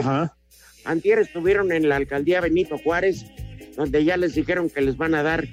[0.86, 3.26] antier estuvieron en la alcaldía Benito Juárez,
[3.76, 5.48] donde ya les dijeron que les van a dar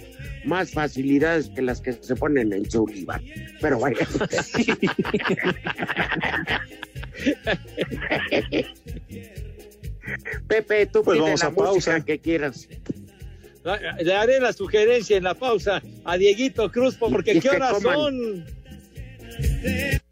[0.45, 3.23] más facilidades que las que se ponen en Sullivan.
[3.61, 4.07] Pero vaya.
[10.49, 12.05] Pepe, tú Pues pide vamos la a pausa.
[12.05, 12.69] que quieras.
[14.01, 18.45] Le haré la sugerencia en la pausa a Dieguito Cruz, porque ¿qué horas son?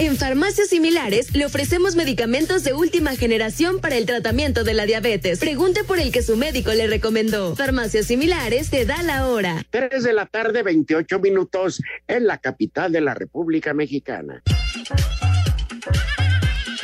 [0.00, 5.38] En farmacias similares le ofrecemos medicamentos de última generación para el tratamiento de la diabetes.
[5.40, 7.54] Pregunte por el que su médico le recomendó.
[7.54, 9.62] Farmacias similares te da la hora.
[9.68, 14.42] 3 de la tarde, 28 minutos, en la capital de la República Mexicana.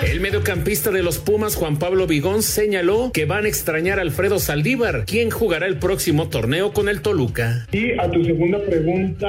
[0.04, 4.38] El mediocampista de los Pumas, Juan Pablo Vigón, señaló que van a extrañar a Alfredo
[4.38, 7.66] Saldívar, quien jugará el próximo torneo con el Toluca.
[7.72, 9.28] Y a tu segunda pregunta,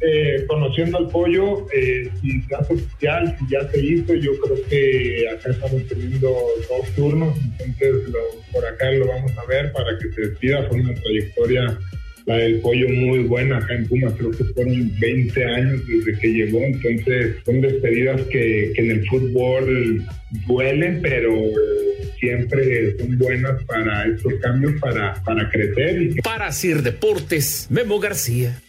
[0.00, 4.56] eh, conociendo al pollo, eh, si se hace oficial, si ya se hizo, yo creo
[4.68, 6.28] que acá estamos teniendo
[6.68, 10.66] dos turnos, entonces lo- por acá lo vamos a ver para que se despida.
[10.68, 11.78] Fue una trayectoria,
[12.28, 16.28] la del pollo, muy buena acá en Pumas, creo que fueron 20 años desde que
[16.28, 20.04] llegó, entonces son despedidas que, que en el fútbol
[20.46, 21.32] duelen, pero
[22.20, 28.60] siempre son buenas para estos cambios, para, para crecer Para Sir Deportes, Memo García.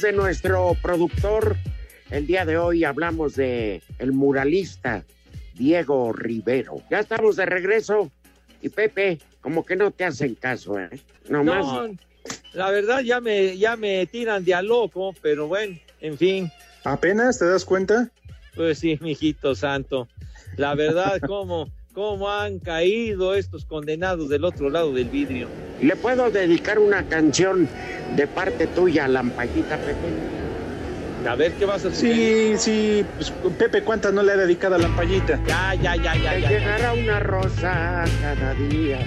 [0.00, 1.56] De nuestro productor,
[2.10, 5.04] el día de hoy hablamos de el muralista
[5.54, 6.82] Diego Rivero.
[6.90, 8.10] Ya estamos de regreso
[8.60, 10.90] y Pepe, como que no te hacen caso, ¿eh?
[11.28, 11.64] Nomás.
[11.64, 11.96] No,
[12.52, 16.52] la verdad ya me, ya me tiran de a loco, pero bueno, en fin.
[16.84, 18.10] ¿Apenas te das cuenta?
[18.54, 20.08] Pues sí, mijito santo.
[20.56, 25.48] La verdad, cómo, cómo han caído estos condenados del otro lado del vidrio.
[25.80, 27.66] ¿Le puedo dedicar una canción
[28.14, 31.26] de parte tuya a Lampallita, Pepe?
[31.26, 32.14] A ver qué vas a hacer.
[32.14, 33.06] Sí, sí.
[33.16, 35.40] pues, Pepe, ¿cuántas no le ha dedicado a la Lampallita?
[35.46, 36.50] Ya, ya, ya, ya, Te ya.
[36.50, 36.58] ya.
[36.58, 38.98] llegará una rosa cada día.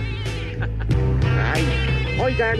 [1.53, 1.63] Ay,
[2.19, 2.57] oigan.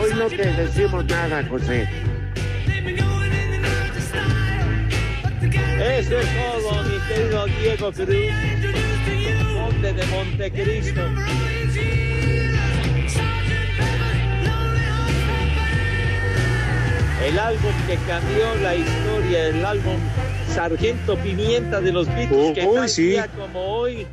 [0.00, 1.86] Hoy no te decimos nada, José.
[5.82, 8.08] Eso es todo, mi querido Diego Cruz,
[9.52, 11.00] conde de Montecristo.
[17.26, 19.96] El álbum que cambió la historia, el álbum
[20.48, 23.06] Sargento Pimienta de los Beatles, que Uy, tal sí.
[23.08, 24.06] día como hoy,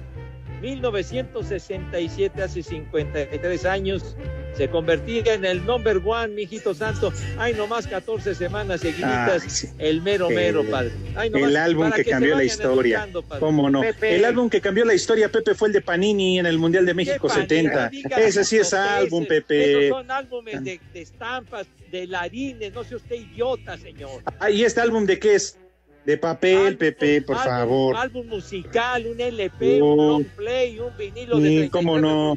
[0.62, 4.16] 1967, hace 53 años,
[4.56, 7.14] se convertía en el number one, mijito santo.
[7.38, 9.68] Ay, nomás 14 semanas seguiditas, Ay, sí.
[9.78, 10.92] el mero El- mero, padre.
[11.16, 13.06] Ay, nomás El álbum que cambió la historia.
[13.10, 13.40] educando.
[13.40, 13.82] ¿Cómo no?
[13.82, 14.16] Pepe.
[14.18, 16.94] El álbum que cambió la historia, Pepe, fue el de Panini en el Mundial de
[16.94, 17.72] México Qué 70.
[17.86, 19.88] panita, diga Ese sí es álbum, Pepe.
[19.88, 24.22] Esos son álbumes de, de estampas, de larines, no sea usted idiota, señor.
[24.40, 25.58] Ah, ¿y este álbum de qué es?
[26.06, 27.96] De papel, Álbum- Pepe, por álbum- favor.
[27.98, 29.94] Álbum musical, un LP, Oh.
[29.94, 32.36] un long play, un vinilo de Sí, 33 cómo no.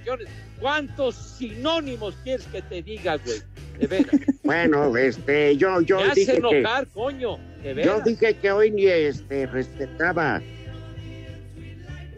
[0.63, 3.41] ¿Cuántos sinónimos quieres que te diga, güey?
[3.79, 4.15] De veras.
[4.45, 7.37] Bueno, este, yo, yo Me hace dije que, enojar, coño.
[7.63, 8.05] De yo veras.
[8.05, 10.41] dije que hoy ni este respetaba,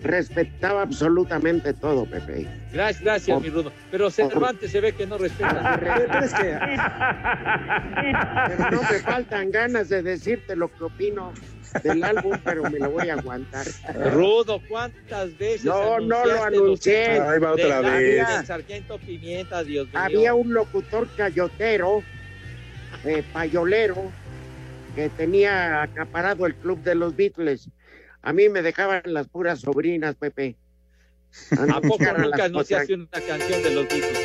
[0.04, 2.46] respetaba absolutamente todo, Pepe.
[2.72, 3.72] Gracias, gracias, mi Rudo.
[3.90, 5.78] Pero Cervantes se ve que no respeta.
[5.80, 6.58] Pero es que
[8.48, 11.32] Pero no me faltan ganas de decirte lo que opino
[11.82, 13.66] del álbum, pero me lo voy a aguantar.
[14.12, 17.20] Rudo, ¿cuántas veces No, no lo los anuncié.
[17.20, 18.28] Ahí va otra de vez.
[18.28, 19.98] del Sargento Pimienta, Dios mío.
[19.98, 22.02] Había un locutor cayotero,
[23.04, 24.12] eh, payolero,
[24.94, 27.68] que tenía acaparado el club de los Beatles.
[28.24, 30.56] A mí me dejaban las puras sobrinas, Pepe.
[31.50, 33.08] ¿A poco a nunca las anunciaste cosas.
[33.12, 34.18] una canción de los Beatles?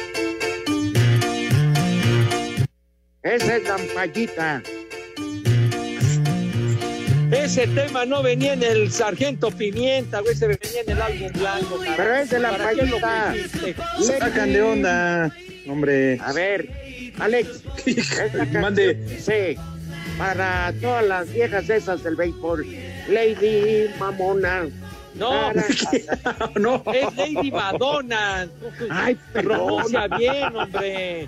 [3.24, 4.64] Esa es Lampallita.
[7.32, 11.78] Ese tema no venía en el Sargento Pimienta, güey, se venía en el álbum blanco.
[11.80, 11.94] carajo.
[11.98, 13.36] Pero es de ¿Para qué lo Lampallita.
[14.20, 15.36] sacan de onda.
[15.68, 16.18] Hombre.
[16.22, 17.64] A ver, Alex.
[18.54, 18.94] Mande.
[18.96, 19.58] dice,
[20.20, 22.68] para todas las viejas esas del béisbol,
[23.08, 24.68] Lady Mamona.
[25.16, 25.52] No,
[26.56, 26.84] no.
[26.94, 28.48] es Lady Madonna.
[28.92, 31.28] Ay, Pronuncia bien, hombre.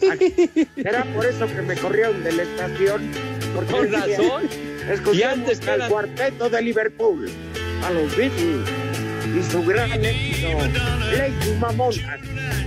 [0.76, 3.02] Era por eso que me corrieron de la estación.
[3.54, 4.42] Porque Con razón.
[4.90, 7.28] Escuchamos Y antes eran- cuarteto de Liverpool,
[7.84, 8.68] a los Beatles
[9.38, 10.48] y su gran éxito,
[11.16, 12.18] Lady Mamona.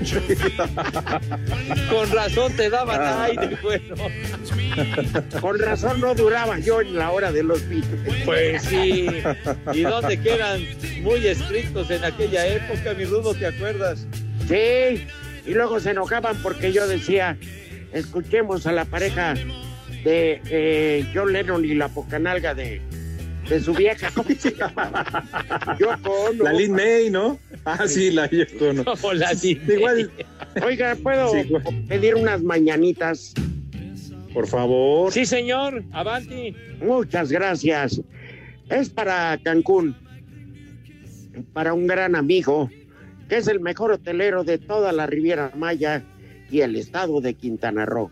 [1.89, 3.23] Con razón te daban Ah.
[3.26, 3.95] aire, bueno.
[5.41, 8.23] Con razón no duraba yo en la hora de los Beatles.
[8.26, 9.08] Pues sí.
[9.73, 10.62] Y donde que eran
[11.02, 14.06] muy estrictos en aquella época, mi Rudo, ¿te acuerdas?
[14.47, 15.06] Sí,
[15.45, 17.38] y luego se enojaban porque yo decía,
[17.93, 19.34] escuchemos a la pareja
[20.04, 22.82] de eh, John Lennon y la pocanalga de,
[23.50, 24.10] de su vieja.
[24.16, 25.06] ¿Cómo se llama?
[25.80, 26.44] Yoko Ono.
[26.44, 27.40] La Lin May, ¿no?
[27.66, 28.84] Ah, sí, la Yoko Ono.
[28.86, 30.12] Como la Igual,
[30.66, 31.50] Oiga, ¿puedo Sí,
[31.88, 33.34] pedir unas mañanitas?
[34.34, 35.12] por favor.
[35.12, 35.84] Sí, señor.
[35.92, 36.56] Avanti.
[36.82, 38.02] Muchas gracias.
[38.70, 39.96] Es para Cancún,
[41.54, 42.70] para un gran amigo,
[43.30, 46.04] que es el mejor hotelero de toda la Riviera Maya
[46.50, 48.12] y el estado de Quintana Roo.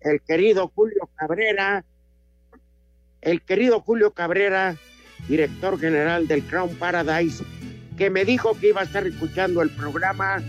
[0.00, 1.84] El querido Julio Cabrera,
[3.22, 4.76] el querido Julio Cabrera,
[5.28, 7.44] director general del Crown Paradise,
[7.96, 10.42] que me dijo que iba a estar escuchando el programa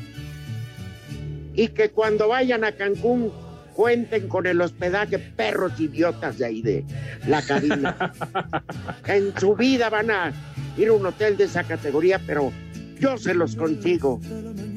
[1.54, 3.32] y que cuando vayan a Cancún
[3.74, 6.86] cuenten con el hospedaje perros idiotas de ahí de
[7.28, 8.14] la cabina.
[9.08, 10.34] en su vida van a
[10.78, 12.52] ir a un hotel de esa categoría, pero
[13.00, 14.20] yo se los consigo.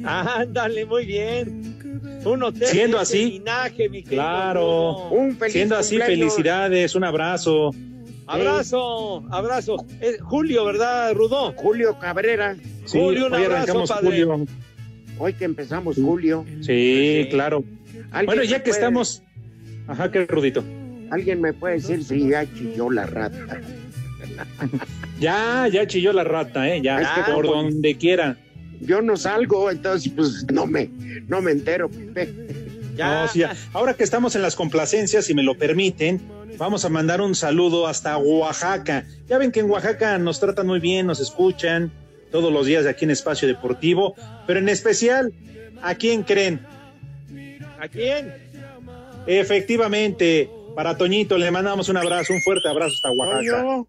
[0.05, 1.82] Ándale, muy bien.
[2.64, 4.61] Siendo así, linaje, mi querido Claro.
[4.61, 5.08] Rudo.
[5.11, 6.35] Un feliz Siendo así, cumpleaños.
[6.35, 7.70] felicidades, un abrazo.
[8.26, 9.85] Abrazo, abrazo.
[10.00, 11.52] Es Julio, ¿verdad, Rudo?
[11.56, 14.06] Julio Cabrera, Sí, Julio, un hoy abrazo, arrancamos padre.
[14.24, 14.46] Julio.
[15.18, 16.44] hoy que empezamos Julio.
[16.62, 17.64] Sí, claro.
[18.11, 19.22] ¿alguien Bueno, me ya que puede- estamos.
[19.88, 20.62] Ajá, qué rudito.
[21.11, 23.61] Alguien me puede decir si ya chilló la rata.
[25.20, 26.80] Ya, ya chilló la rata, ¿eh?
[26.82, 28.37] Ya, Es que por donde quiera.
[28.83, 30.90] Yo no salgo, entonces pues no me,
[31.29, 31.88] no me entero.
[32.97, 33.23] Ya.
[33.23, 33.57] No, sí, ya.
[33.73, 36.21] Ahora que estamos en las complacencias, si me lo permiten,
[36.59, 39.07] vamos a mandar un saludo hasta Oaxaca.
[39.29, 41.90] Ya ven que en Oaxaca nos tratan muy bien, nos escuchan
[42.31, 44.14] todos los días de aquí en Espacio Deportivo,
[44.47, 45.33] pero en especial,
[45.83, 46.61] ¿a quién creen?
[47.79, 48.33] ¿A quién?
[49.27, 53.62] Efectivamente, para Toñito le mandamos un abrazo, un fuerte abrazo hasta Oaxaca.
[53.62, 53.88] Toño,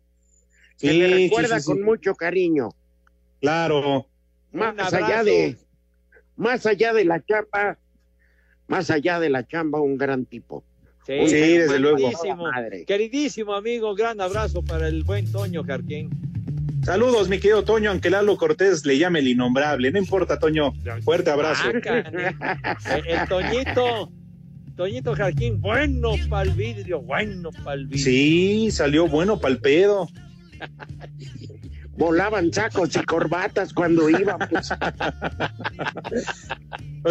[0.77, 1.71] Sí, que me sí, recuerda sí, sí.
[1.71, 2.69] con mucho cariño.
[3.39, 4.07] Claro.
[4.53, 5.57] Más allá de,
[6.35, 7.77] más allá de la chamba,
[8.67, 10.63] más allá de la chamba, un gran tipo.
[11.05, 11.97] Sí, desde luego.
[11.97, 12.85] Queridísimo, madre.
[12.85, 16.09] queridísimo amigo, gran abrazo para el buen Toño Jarquín.
[16.83, 19.91] Saludos, mi querido Toño, aunque Lalo Cortés le llame el innombrable.
[19.91, 20.73] No importa, Toño.
[21.03, 21.63] Fuerte abrazo.
[21.65, 22.11] Ah, canijo.
[22.95, 24.11] el, el Toñito,
[24.75, 28.03] Toñito Jarquín, bueno para el vidrio, bueno para el vidrio.
[28.03, 30.07] Sí, salió bueno pa'l pedo.
[31.95, 34.49] Volaban sacos y corbatas cuando íbamos.
[34.61, 34.93] Sea,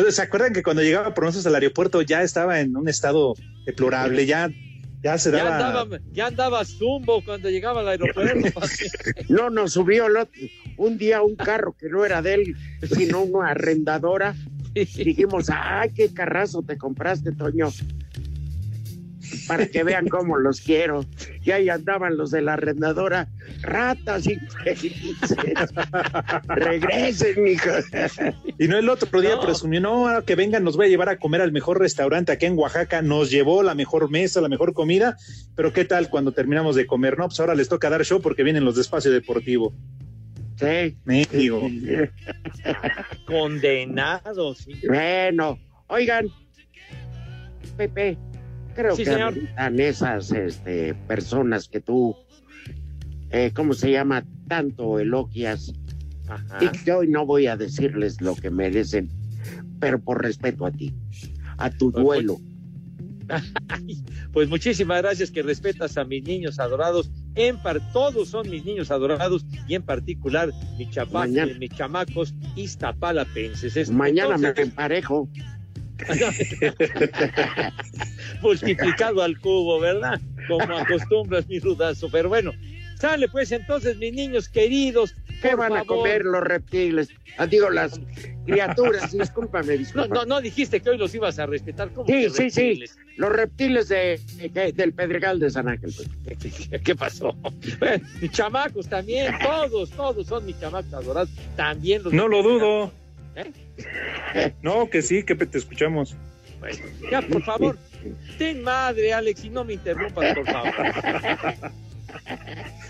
[0.11, 3.35] ¿Se acuerdan que cuando llegaba por nosotros al aeropuerto ya estaba en un estado
[3.67, 4.27] deplorable?
[4.27, 4.51] Ya,
[5.03, 5.57] ya se Ya daba.
[5.69, 8.61] andaba, ya andaba zumbo cuando llegaba al aeropuerto.
[9.29, 10.41] No nos subió el otro-
[10.77, 12.57] un día un carro que no era de él,
[12.93, 14.35] sino una arrendadora.
[14.75, 17.69] Dijimos, ay, qué carrazo te compraste, Toño.
[19.49, 21.05] Para que vean cómo los quiero.
[21.45, 23.29] Y ahí andaban los de la arrendadora,
[23.63, 25.37] ratas infelices.
[26.49, 27.71] Regresen, mijo.
[28.59, 29.41] Y no el otro día No.
[29.43, 32.47] presumió, no, ahora que vengan, nos voy a llevar a comer al mejor restaurante aquí
[32.47, 33.03] en Oaxaca.
[33.03, 35.17] Nos llevó la mejor mesa, la mejor comida.
[35.57, 37.19] Pero ¿qué tal cuando terminamos de comer?
[37.19, 39.75] No, pues ahora les toca dar show porque vienen los de espacio deportivo.
[40.57, 40.97] Sí.
[41.05, 41.69] Me digo.
[43.27, 44.59] Condenados.
[44.59, 44.75] sí.
[44.87, 46.27] Bueno, oigan,
[47.77, 48.17] Pepe,
[48.75, 49.35] creo Sí, que señor.
[49.79, 52.17] esas este, personas que tú,
[53.31, 54.25] eh, ¿cómo se llama?
[54.49, 55.73] Tanto elogias.
[56.29, 56.59] Ajá.
[56.65, 59.09] Y que hoy no voy a decirles lo que merecen,
[59.81, 60.95] pero por respeto a ti,
[61.59, 62.39] a tu Pues, duelo.
[64.33, 67.11] Pues muchísimas gracias que respetas a mis niños adorados.
[67.35, 71.27] En par todos son mis niños adorados y en particular mi chapa-
[71.59, 73.77] mis chamacos iztapalapenses.
[73.77, 75.29] Es- Mañana entonces, me emparejo.
[78.43, 80.21] multiplicado al cubo, ¿verdad?
[80.49, 82.09] Como acostumbras mi rudazo.
[82.11, 82.53] Pero bueno,
[82.99, 85.15] sale pues entonces mis niños queridos.
[85.41, 87.09] ¿Qué van a comer los reptiles?
[87.37, 88.01] Ah, digo, las
[88.47, 90.15] criaturas, discúlpame, No, discúlpame.
[90.15, 91.91] no, no dijiste que hoy los ibas a respetar.
[91.91, 92.61] ¿Cómo Sí, sí, sí.
[92.61, 92.97] reptiles?
[93.17, 94.21] Los reptiles de,
[94.53, 95.93] de- del Pedregal de San Ángel.
[95.97, 96.69] pues.
[96.85, 97.33] ¿Qué pasó?
[97.81, 101.31] Bueno, mis chamacos también, todos, todos son mis chamacos adorados.
[101.57, 102.93] También los No lo dudo.
[103.35, 103.51] ¿Eh?
[104.63, 106.17] No, que sí, que te escuchamos.
[106.61, 106.79] Bueno,
[107.11, 107.77] ya, por favor,
[108.39, 110.73] ten madre, Alex, y no me interrumpas, por favor.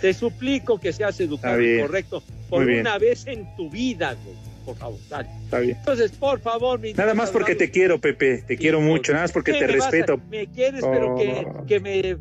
[0.01, 4.37] Te suplico que seas educado y correcto por una vez en tu vida, güey.
[4.65, 5.29] Por favor, dale.
[5.45, 5.77] Está bien.
[5.79, 8.45] Entonces, por favor, mi Nada más porque te quiero, Pepe.
[8.47, 9.13] Te quiero mucho.
[9.13, 10.21] Nada más porque ¿Qué te a- respeto.
[10.31, 11.67] me quieres, pero que, Oh.
[11.67, 12.17] que me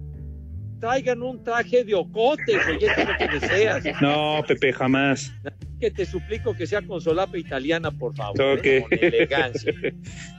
[0.81, 3.83] traigan un traje de ocote, güey, eso es lo que deseas.
[4.01, 5.31] No, Pepe, jamás.
[5.79, 8.59] Que te suplico que sea con solapa italiana, por favor.
[8.63, 8.81] ¿eh?
[8.81, 9.73] Con elegancia.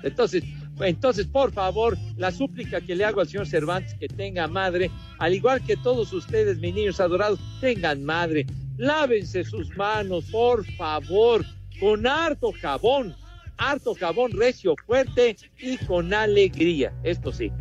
[0.02, 0.44] Entonces,
[0.80, 5.34] entonces, por favor, la súplica que le hago al señor Cervantes que tenga madre, al
[5.34, 8.46] igual que todos ustedes, mis niños adorados, tengan madre.
[8.76, 11.44] Lávense sus manos, por favor,
[11.78, 13.14] con harto jabón,
[13.58, 16.92] harto jabón recio, fuerte y con alegría.
[17.04, 17.52] Esto sí,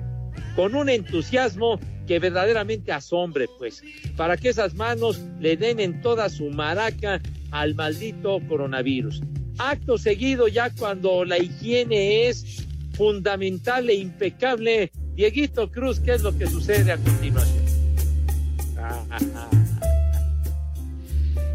[0.55, 3.84] con un entusiasmo que verdaderamente asombre, pues,
[4.17, 7.21] para que esas manos le den en toda su maraca
[7.51, 9.21] al maldito coronavirus.
[9.57, 16.38] Acto seguido, ya cuando la higiene es fundamental e impecable, Dieguito Cruz, ¿qué es lo
[16.38, 17.63] que sucede a continuación?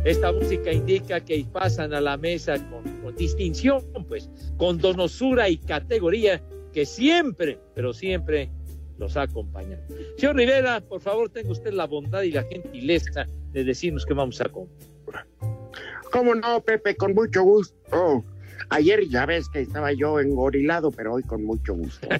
[0.04, 5.56] Esta música indica que pasan a la mesa con, con distinción, pues, con donosura y
[5.56, 6.40] categoría
[6.72, 8.50] que siempre, pero siempre
[8.98, 9.82] los ha acompañado.
[10.16, 14.40] Señor Rivera, por favor, tenga usted la bondad y la gentileza de decirnos qué vamos
[14.40, 15.26] a comprar.
[16.12, 16.96] ¿Cómo no, Pepe?
[16.96, 18.24] Con mucho gusto.
[18.70, 22.08] Ayer ya ves que estaba yo engorilado, pero hoy con mucho gusto.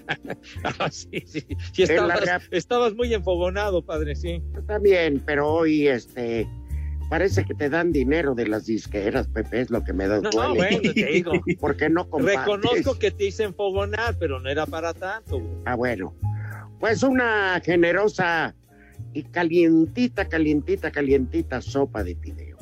[0.78, 4.42] Ah, sí, sí, sí, la estabas, estabas muy enfogonado, padre, sí.
[4.66, 6.46] También, pero hoy este
[7.08, 10.30] parece que te dan dinero de las disqueras, Pepe, es lo que me da No,
[10.30, 10.54] duele.
[10.54, 11.32] bueno, te digo.
[11.60, 12.40] Porque no compartes.
[12.40, 15.38] Reconozco que te hice enfogonar, pero no era para tanto.
[15.40, 15.54] güey.
[15.64, 16.14] Ah, bueno.
[16.80, 18.54] Pues una generosa
[19.12, 22.56] y calientita, calientita, calientita sopa de fideo.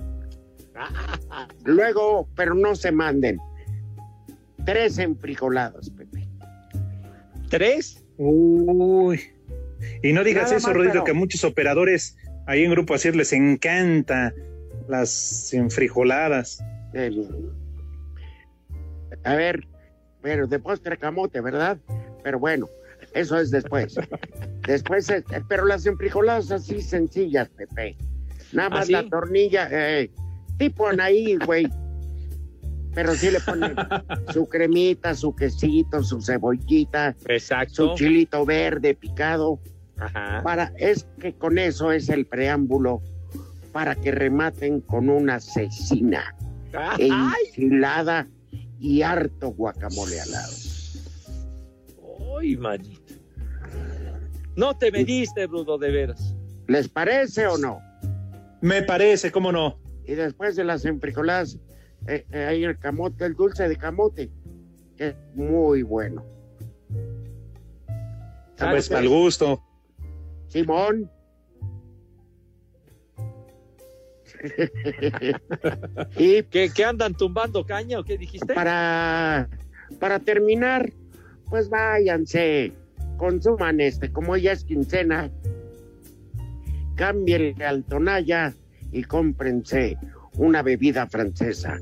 [1.64, 3.38] Luego, pero no se manden.
[4.64, 6.26] Tres enfrijoladas, Pepe.
[7.50, 8.04] ¿Tres?
[8.16, 9.20] Uy.
[10.02, 12.94] Y no digas Nada eso, más, Rodrigo, pero- que a muchos operadores ahí en Grupo
[12.94, 14.32] Asir les encanta
[14.88, 16.62] las enfrijoladas.
[16.92, 17.50] El-
[19.24, 19.66] A ver,
[20.22, 21.78] pero de postre camote, ¿verdad?
[22.22, 22.68] Pero bueno,
[23.14, 23.94] eso es después.
[24.66, 27.96] después, es- pero las enfrijoladas así sencillas, Pepe.
[28.52, 28.92] Nada ¿Ah, más sí?
[28.92, 30.10] la tornilla, eh,
[30.58, 31.66] tipo Anaí, güey.
[32.94, 33.74] Pero sí le ponen
[34.32, 37.88] su cremita, su quesito, su cebollita, Exacto.
[37.90, 39.58] su chilito verde picado.
[39.98, 40.42] Ajá.
[40.44, 43.02] Para, es que con eso es el preámbulo
[43.72, 46.34] para que rematen con una cecina
[46.72, 47.10] Ay,
[47.48, 48.28] enchilada
[48.78, 50.52] y harto guacamole al lado.
[52.38, 53.03] ay, manito.
[54.57, 56.34] No te mediste, Rudo, de veras.
[56.68, 57.80] ¿Les parece o no?
[58.61, 59.78] Me parece, ¿cómo no?
[60.07, 61.59] Y después de las enfrijoladas,
[62.07, 64.30] eh, eh, hay el camote, el dulce de camote,
[64.96, 66.24] que es muy bueno.
[68.57, 69.62] Pues para el gusto.
[70.48, 71.11] Simón.
[76.16, 78.52] y ¿Qué, qué andan tumbando caña o qué dijiste?
[78.55, 79.48] para,
[79.98, 80.92] para terminar,
[81.48, 82.72] pues váyanse,
[83.16, 85.30] consuman este, como ya es quincena,
[86.96, 88.52] cámbienle al tonalla
[88.92, 89.98] y cómprense
[90.36, 91.78] una bebida francesa.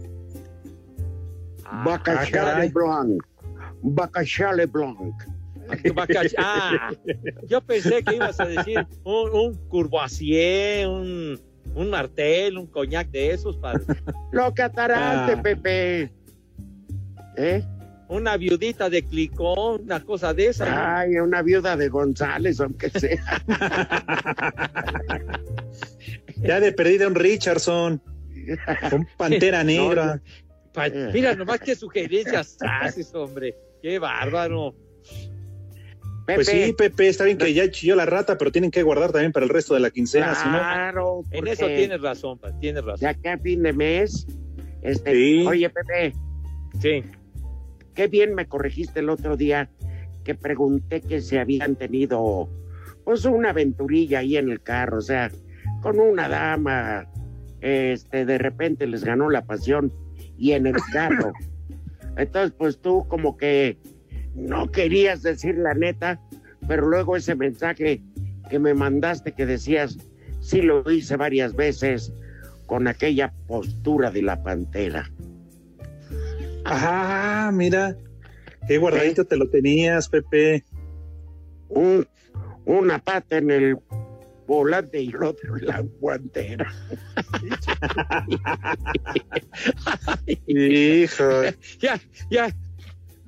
[1.64, 2.68] Ah, Bacachale.
[2.70, 3.22] Blanc.
[3.82, 5.14] Bacachale Blanc.
[6.36, 6.90] Ah,
[7.48, 11.40] yo pensé que ibas a decir un, un Courvoisier, un,
[11.74, 13.82] un martel, un coñac de esos, padre.
[14.32, 15.42] Lo catarante, Ah.
[15.42, 16.12] Pepe.
[17.38, 17.64] ¿Eh?
[18.12, 20.68] Una viudita de Clicón, una cosa de esas.
[20.68, 20.74] ¿no?
[20.76, 23.22] Ay, una viuda de González, aunque sea.
[26.36, 28.02] Ya de perdida un Richardson,
[28.92, 30.20] un Pantera Negra.
[30.72, 33.54] Pa- Mira nomás qué sugerencias haces, hombre.
[33.80, 34.74] Qué bárbaro.
[36.26, 39.32] Pues sí, Pepe, está bien que ya chilló la rata, pero tienen que guardar también
[39.32, 40.58] para el resto de la quincena, si no.
[40.58, 43.00] Claro, En porque eso tienes razón, pa, tienes razón.
[43.00, 44.26] De acá a fin de mes,
[44.82, 45.44] este, Sí.
[45.46, 46.14] oye, Pepe,
[46.80, 47.02] Sí.
[47.94, 49.70] Qué bien me corregiste el otro día
[50.24, 52.48] que pregunté que si habían tenido,
[53.04, 55.30] pues, una aventurilla ahí en el carro, o sea,
[55.80, 57.06] con una dama,
[57.60, 59.92] este, de repente les ganó la pasión
[60.36, 61.32] y en el carro.
[62.16, 63.78] Entonces, pues tú como que
[64.34, 66.20] no querías decir la neta,
[66.68, 68.02] pero luego ese mensaje
[68.50, 69.98] que me mandaste que decías,
[70.40, 72.12] sí lo hice varias veces
[72.66, 75.10] con aquella postura de la pantera.
[76.64, 77.96] Ah, mira,
[78.68, 80.64] qué guardadito te lo tenías, Pepe.
[81.68, 82.06] Un-
[82.64, 83.76] una pata en el
[84.46, 86.72] volante y el otro en la guantera.
[90.46, 91.24] Hijo.
[91.80, 92.00] Ya,
[92.30, 92.54] ya.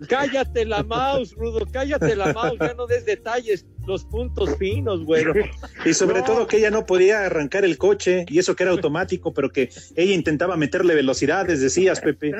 [0.08, 5.32] Cállate la mouse, Rudo, cállate la mouse, ya no des detalles, los puntos finos, güero.
[5.84, 6.24] Y sobre No.
[6.26, 9.70] todo que ella no podía arrancar el coche, y eso que era automático, pero que
[9.96, 12.32] ella intentaba meterle velocidades, decías, Pepe.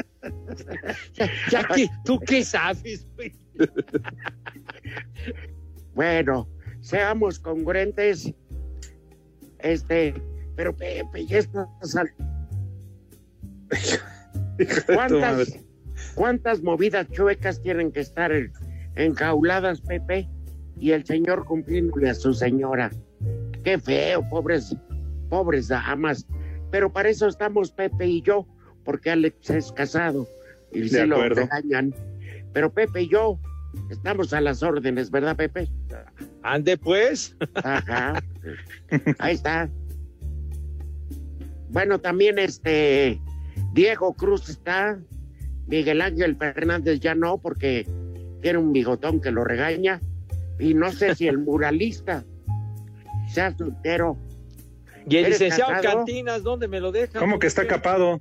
[1.14, 3.32] Ya, ya que, ¿tú qué sabes, güey?
[5.95, 6.49] Bueno,
[6.80, 8.32] seamos congruentes.
[9.59, 10.14] Este,
[10.57, 12.11] pero Pepe, ya estás al-
[14.86, 15.59] ¿Cuántas,
[16.14, 18.53] ¿Cuántas movidas chuecas tienen que estar en-
[18.95, 20.28] enjauladas, Pepe?
[20.79, 22.91] Y el señor cumpliéndole a su señora.
[23.62, 24.77] Qué feo, pobres,
[25.31, 26.27] pobres damas.
[26.70, 28.47] Pero para eso estamos Pepe y yo,
[28.85, 30.27] porque Alex es casado
[30.72, 31.95] y De se lo regañan.
[32.53, 33.39] Pero Pepe y yo
[33.91, 35.68] estamos a las órdenes, ¿verdad, Pepe?
[36.43, 37.37] Ande pues.
[37.55, 38.22] Ajá.
[39.18, 39.70] Ahí está.
[41.70, 43.20] Bueno, también este
[43.72, 44.99] Diego Cruz está,
[45.66, 47.85] Miguel Ángel Fernández ya no, porque
[48.43, 50.01] tiene un bigotón que lo regaña.
[50.59, 52.24] Y no sé si el muralista
[53.28, 54.16] sea soltero.
[55.09, 55.96] Y el ¿Eres licenciado casado?
[55.98, 57.20] Cantinas, ¿dónde me lo dejan?
[57.20, 58.20] ¿Cómo que está capado?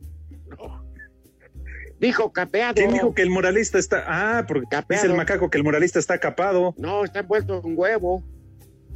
[1.99, 2.73] Dijo capeado.
[2.73, 4.03] ¿Quién dijo que el moralista está?
[4.05, 6.75] Ah, porque dice el macaco que el moralista está capado.
[6.77, 8.23] No, está envuelto en huevo.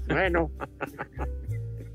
[0.09, 0.51] Bueno.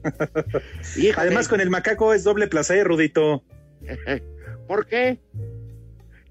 [1.16, 3.44] Además, con el macaco es doble placer, Rudito.
[4.68, 5.20] ¿Por qué?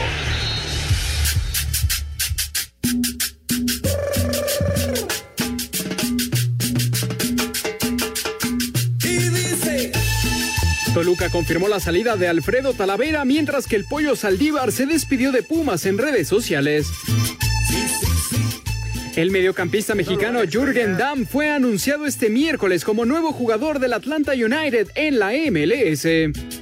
[10.94, 15.44] Toluca confirmó la salida de Alfredo Talavera mientras que el pollo Saldívar se despidió de
[15.44, 16.88] Pumas en redes sociales.
[19.16, 24.90] El mediocampista mexicano Jürgen Damm fue anunciado este miércoles como nuevo jugador del Atlanta United
[24.94, 26.57] en la MLS.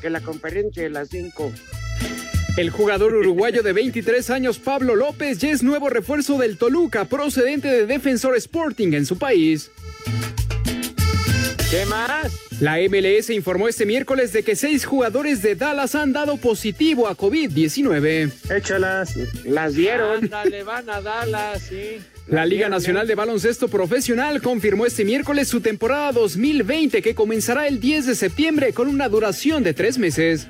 [0.00, 1.50] Que la conferencia de las 5.
[2.58, 7.68] El jugador uruguayo de 23 años Pablo López ya es nuevo refuerzo del Toluca procedente
[7.68, 9.70] de Defensor Sporting en su país.
[11.72, 12.30] ¿Qué más?
[12.60, 17.16] La MLS informó este miércoles de que seis jugadores de Dallas han dado positivo a
[17.16, 18.30] COVID-19.
[18.54, 19.16] Échalas.
[19.46, 20.24] Las dieron.
[20.24, 21.96] Ándale, van a Dallas, sí.
[22.26, 27.80] La Liga Nacional de Baloncesto Profesional confirmó este miércoles su temporada 2020 que comenzará el
[27.80, 30.48] 10 de septiembre con una duración de tres meses.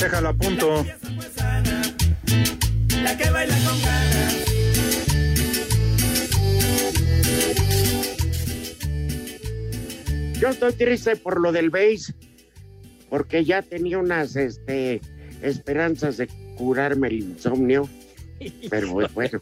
[0.00, 0.86] Déjalo a punto.
[3.02, 4.47] La que baila con ganas.
[10.40, 12.14] Yo estoy triste por lo del base,
[13.10, 15.00] porque ya tenía unas este,
[15.42, 17.88] esperanzas de curarme el insomnio.
[18.70, 19.40] Pero bueno,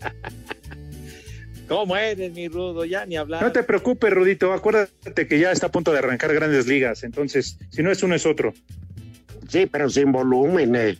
[1.69, 2.85] ¿Cómo eres, mi rudo?
[2.85, 3.43] Ya ni hablar.
[3.43, 4.53] No te preocupes, Rudito.
[4.53, 7.03] Acuérdate que ya está a punto de arrancar grandes ligas.
[7.03, 8.55] Entonces, si no es uno, es otro.
[9.49, 10.75] sí, pero sin volumen.
[10.77, 10.97] eh.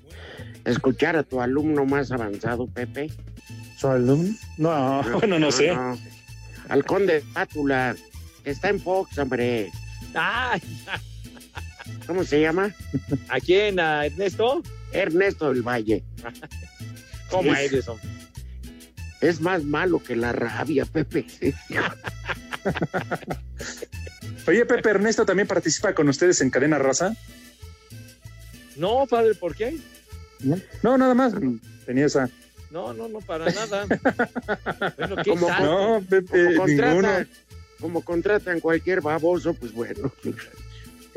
[0.65, 3.11] Escuchar a tu alumno más avanzado, Pepe.
[3.79, 4.35] ¿Su alumno?
[4.59, 5.71] No, bueno, no sé.
[6.69, 7.95] Al conde Pátula,
[8.43, 9.71] que está en Fox, hombre.
[10.17, 10.61] Ay,
[12.07, 12.75] ¿Cómo se llama?
[13.29, 13.79] ¿A quién?
[13.79, 14.63] ¿A Ernesto?
[14.93, 16.03] Ernesto del Valle.
[17.31, 18.09] ¿Cómo Es- eres, hombre?
[19.21, 21.27] Es más malo que la rabia, Pepe.
[24.47, 27.15] Oye, Pepe Ernesto también participa con ustedes en Cadena Raza.
[28.77, 29.79] No, padre, ¿por qué?
[30.41, 31.33] No, no nada más.
[31.87, 32.29] Tenía esa.
[32.71, 33.87] No, no, no, para nada.
[34.99, 35.63] bueno, ¿qué Como- tal?
[35.65, 36.93] No, Pepe, como, ninguno.
[36.95, 37.27] contrata,
[37.81, 40.13] como contratan cualquier baboso, pues bueno.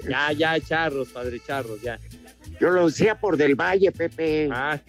[0.07, 1.99] Ya, ya, charros, padre, charros, ya.
[2.61, 4.47] Yo lo decía por del Valle, Pepe.
[4.49, 4.79] Ah,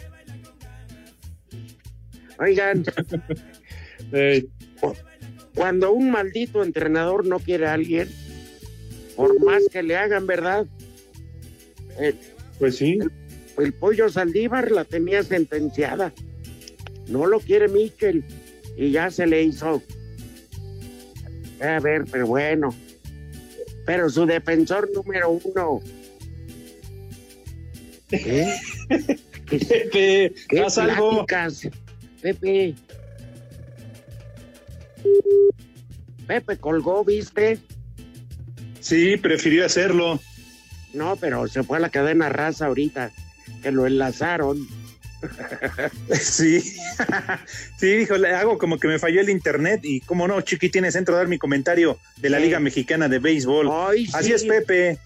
[2.38, 2.84] Oigan,
[5.54, 8.08] Cuando un maldito entrenador no quiere a alguien,
[9.16, 10.66] por más que le hagan, ¿verdad?
[12.58, 12.98] pues sí.
[13.00, 13.12] El,
[13.64, 16.14] el, pollo Saldívar la tenía sentenciada.
[17.08, 18.24] No lo quiere Michel
[18.76, 19.82] y ya se le hizo.
[21.60, 22.74] A ver, pero bueno.
[23.86, 25.80] Pero su defensor número uno.
[28.12, 28.56] ¿Eh?
[29.50, 31.26] Pepe, ¿Qué haz algo.
[32.22, 32.74] Pepe.
[36.26, 37.58] Pepe colgó, ¿viste?
[38.80, 40.20] Sí, prefirió hacerlo.
[40.94, 43.10] No, pero se fue a la cadena raza ahorita,
[43.62, 44.66] que lo enlazaron.
[46.20, 46.60] Sí,
[47.78, 50.94] sí, dijo, le hago como que me falló el internet y como no, Chiqui, tienes
[50.94, 52.44] centro a dar mi comentario de la Sí.
[52.44, 53.68] Liga Mexicana de Béisbol.
[53.70, 54.32] Ay, Así sí.
[54.32, 54.98] es, Pepe.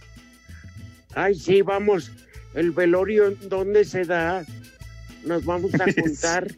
[1.14, 2.10] Ay, sí, vamos.
[2.54, 4.44] El velorio, ¿en dónde se da?
[5.24, 6.48] Nos vamos a contar,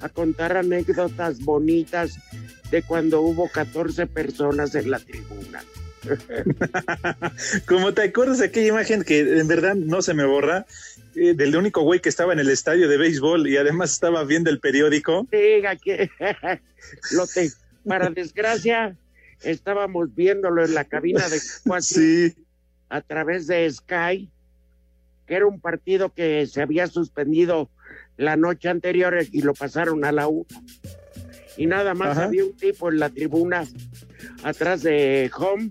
[0.00, 2.18] a contar anécdotas bonitas
[2.70, 5.62] de cuando hubo 14 personas en la tribuna.
[7.66, 10.66] Como te acuerdas de aquella imagen que en verdad no se me borra,
[11.14, 14.50] eh, del único güey que estaba en el estadio de béisbol y además estaba viendo
[14.50, 15.26] el periódico.
[15.30, 16.10] Diga que
[17.12, 17.50] lo te,
[17.86, 18.96] para desgracia,
[19.42, 22.34] estábamos viéndolo en la cabina de cuatro Sí,
[22.88, 24.28] a través de Sky,
[25.26, 27.70] que era un partido que se había suspendido
[28.16, 30.46] la noche anterior y lo pasaron a la una.
[31.56, 32.24] Y nada más Ajá.
[32.24, 33.64] había un tipo en la tribuna
[34.42, 35.70] atrás de Home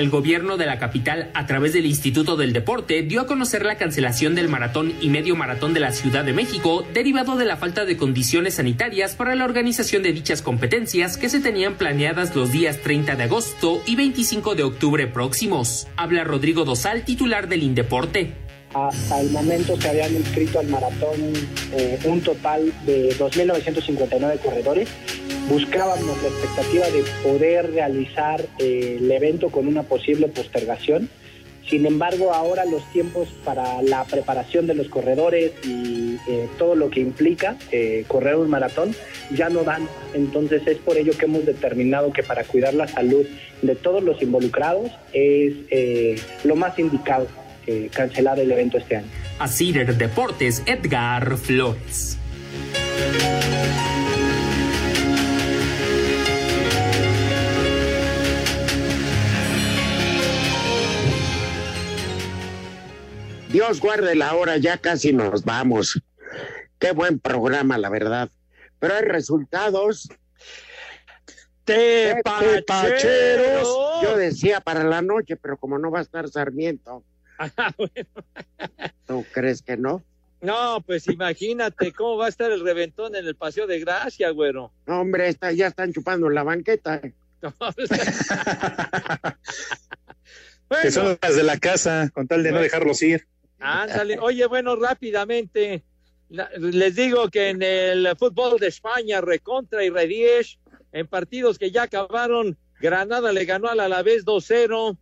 [0.00, 3.76] El gobierno de la capital, a través del Instituto del Deporte, dio a conocer la
[3.76, 7.84] cancelación del maratón y medio maratón de la Ciudad de México, derivado de la falta
[7.84, 12.78] de condiciones sanitarias para la organización de dichas competencias que se tenían planeadas los días
[12.78, 15.86] 30 de agosto y 25 de octubre próximos.
[15.98, 18.32] Habla Rodrigo Dosal, titular del Indeporte.
[18.72, 21.32] Hasta el momento se habían inscrito al maratón
[21.72, 24.88] eh, un total de 2.959 corredores.
[25.48, 31.08] Buscábamos la expectativa de poder realizar eh, el evento con una posible postergación.
[31.68, 36.90] Sin embargo, ahora los tiempos para la preparación de los corredores y eh, todo lo
[36.90, 37.56] que implica
[38.08, 38.94] correr un maratón
[39.34, 39.88] ya no dan.
[40.14, 43.26] Entonces es por ello que hemos determinado que para cuidar la salud
[43.62, 45.54] de todos los involucrados es
[46.44, 47.26] lo más indicado
[47.70, 49.06] eh, cancelar el evento este año.
[49.38, 52.18] A Cider Deportes, Edgar Flores.
[63.52, 66.02] Dios guarde la hora, ya casi nos vamos.
[66.80, 68.30] Qué buen programa, la verdad.
[68.80, 70.08] Pero hay resultados.
[71.64, 72.32] Tepacheros.
[74.02, 77.04] Yo decía para la noche, pero como no va a estar Sarmiento,
[79.06, 80.02] ¿tú crees que no?
[80.40, 84.72] No, pues imagínate cómo va a estar el reventón en el Paseo de Gracia, güero.
[84.86, 87.00] No, hombre, está, ya están chupando en la banqueta.
[90.82, 93.26] que son las de la casa, con tal de no dejarlos ir.
[93.58, 94.18] Ándale.
[94.18, 95.84] Oye, bueno, rápidamente,
[96.58, 100.58] les digo que en el fútbol de España, Recontra y Redies,
[100.92, 104.96] en partidos que ya acabaron, Granada le ganó al Alavés 2-0,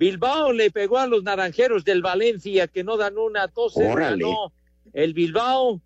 [0.00, 4.24] Bilbao le pegó a los naranjeros del Valencia, que no dan una 2-0, Órale.
[4.24, 4.50] ganó
[4.94, 5.82] el Bilbao,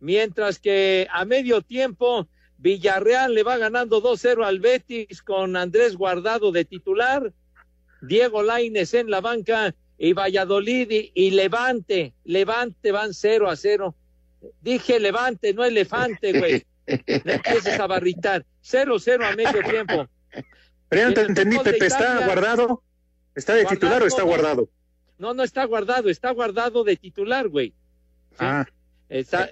[0.00, 2.28] mientras que a medio tiempo
[2.58, 7.32] Villarreal le va ganando 2-0 al Betis con Andrés Guardado de titular,
[8.02, 13.94] Diego Laines en la banca y Valladolid y, y Levante, Levante van 0 a 0.
[14.60, 16.62] Dije Levante, no elefante, güey.
[17.24, 18.46] No empieces a barritar.
[18.64, 20.06] 0-0 a medio tiempo.
[20.88, 22.82] Pero no te En el entendí, fútbol de Pepe, ¿está guardado?
[23.38, 24.68] ¿Está de titular o está Guardado?
[25.16, 27.72] No, no está guardado, está guardado de titular, güey.
[28.38, 28.66] Ah,
[29.08, 29.48] Está,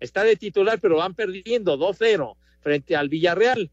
[0.00, 3.70] está de titular, pero van perdiendo 2-0 frente al Villarreal.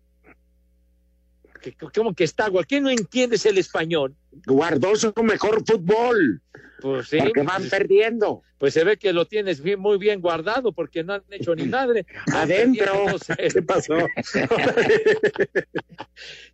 [1.62, 2.48] Que- ¿Cómo que está?
[2.68, 4.16] ¿Qué no entiendes el español?
[4.46, 6.42] Guardó su mejor fútbol,
[6.82, 7.18] Pues sí.
[7.20, 8.44] porque van perdiendo.
[8.58, 11.64] Pues se ve que lo tienes bien- muy bien guardado porque no han hecho ni
[11.68, 12.06] madre.
[12.34, 12.86] Adentro.
[12.86, 13.54] perdiendo 2-0.
[13.54, 13.98] ¿qué pasó?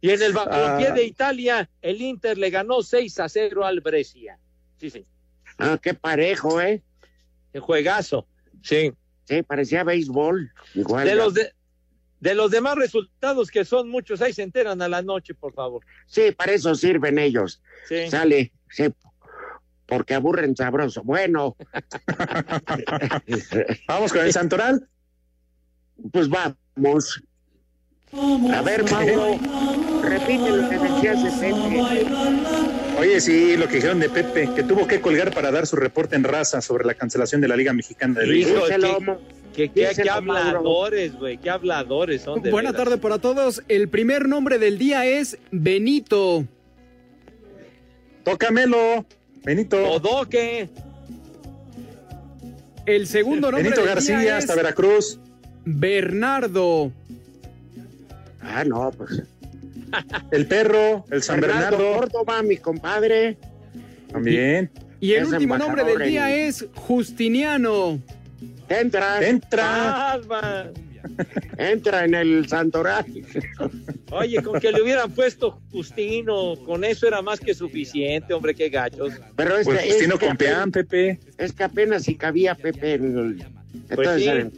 [0.02, 0.94] Y en el balompié Ah.
[0.94, 4.38] de Italia, el Inter le ganó 6 a 0 al Brescia.
[4.78, 5.06] Sí, sí.
[5.58, 6.82] Ah, qué parejo, ¿eh?
[7.54, 8.28] El juegazo.
[8.62, 8.92] Sí.
[9.26, 10.52] Sí, parecía béisbol.
[10.76, 11.08] Igual.
[11.08, 11.54] De los, de,
[12.24, 15.84] de los demás resultados, que son muchos, ahí se enteran a la noche, por favor.
[16.06, 17.62] Sí, para eso sirven ellos.
[17.90, 18.10] Sí.
[18.10, 18.86] Sale, sí.
[19.86, 21.04] porque aburren sabroso.
[21.04, 21.58] Bueno.
[23.90, 24.88] Vamos con el Santoral.
[26.14, 27.22] Pues vamos.
[28.54, 29.38] A ver, Mauro,
[30.02, 32.08] repite lo que decías de Pepe.
[33.00, 36.16] Oye, sí, lo que dijeron de Pepe, que tuvo que colgar para dar su reporte
[36.16, 38.70] en raza sobre la cancelación de la Liga Mexicana de Béisbol.
[39.54, 41.38] ¿Qué, qué, qué, qué habladores, güey?
[41.38, 42.86] ¿Qué habladores son de Buena veras?
[42.86, 43.62] tarde para todos.
[43.68, 46.46] El primer nombre del día es Benito.
[48.24, 49.06] Tócamelo,
[49.44, 49.92] Benito.
[49.92, 50.70] Odoque.
[52.86, 55.20] El segundo nombre Benito del García día hasta es Veracruz.
[55.66, 56.92] Bernardo.
[58.42, 59.22] Ah, no, pues.
[60.32, 61.94] El perro, el San Bernardo.
[61.96, 63.38] Córdoba, mi compadre.
[64.12, 64.72] También.
[65.00, 68.02] Y el Es último nombre del día es Justiniano.
[68.70, 69.28] Entra.
[69.28, 70.20] Entra.
[71.58, 73.06] Entra en el Santoral.
[74.12, 78.70] Oye, con que le hubieran puesto Justino, con eso era más que suficiente, hombre, qué
[78.70, 79.14] gachos.
[79.36, 81.20] Pero es Pues que, Justino es que Pepe.
[81.38, 84.28] Es que apenas si cabía Pepe en el- Entonces Pues sí.
[84.30, 84.50] era,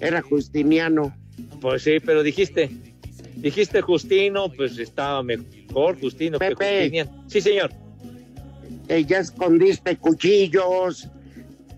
[0.00, 1.14] era Justiniano.
[1.60, 2.70] Pues sí, pero dijiste,
[3.36, 6.78] dijiste Justino, pues estaba mejor Justino que Pepe.
[6.80, 7.24] Justiniano.
[7.28, 7.70] Sí, señor.
[8.88, 11.08] Eh, ya escondiste cuchillos,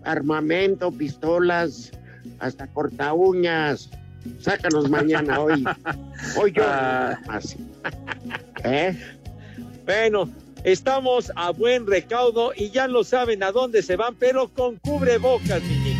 [0.05, 1.91] armamento, pistolas,
[2.39, 3.89] hasta corta uñas.
[4.39, 5.63] Sácanos mañana hoy.
[6.37, 7.17] Hoy yo Ah.
[7.19, 7.55] nada más.
[8.63, 8.97] ¿Eh?
[9.85, 10.29] Bueno,
[10.63, 15.61] estamos a buen recaudo y ya lo saben a dónde se van, pero con cubrebocas,
[15.63, 15.99] mi niño.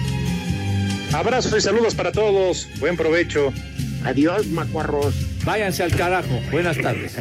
[1.13, 2.67] Abrazos y saludos para todos.
[2.79, 3.51] Buen provecho.
[4.05, 5.13] Adiós, macuarros.
[5.43, 6.39] Váyanse al carajo.
[6.51, 7.17] Buenas tardes.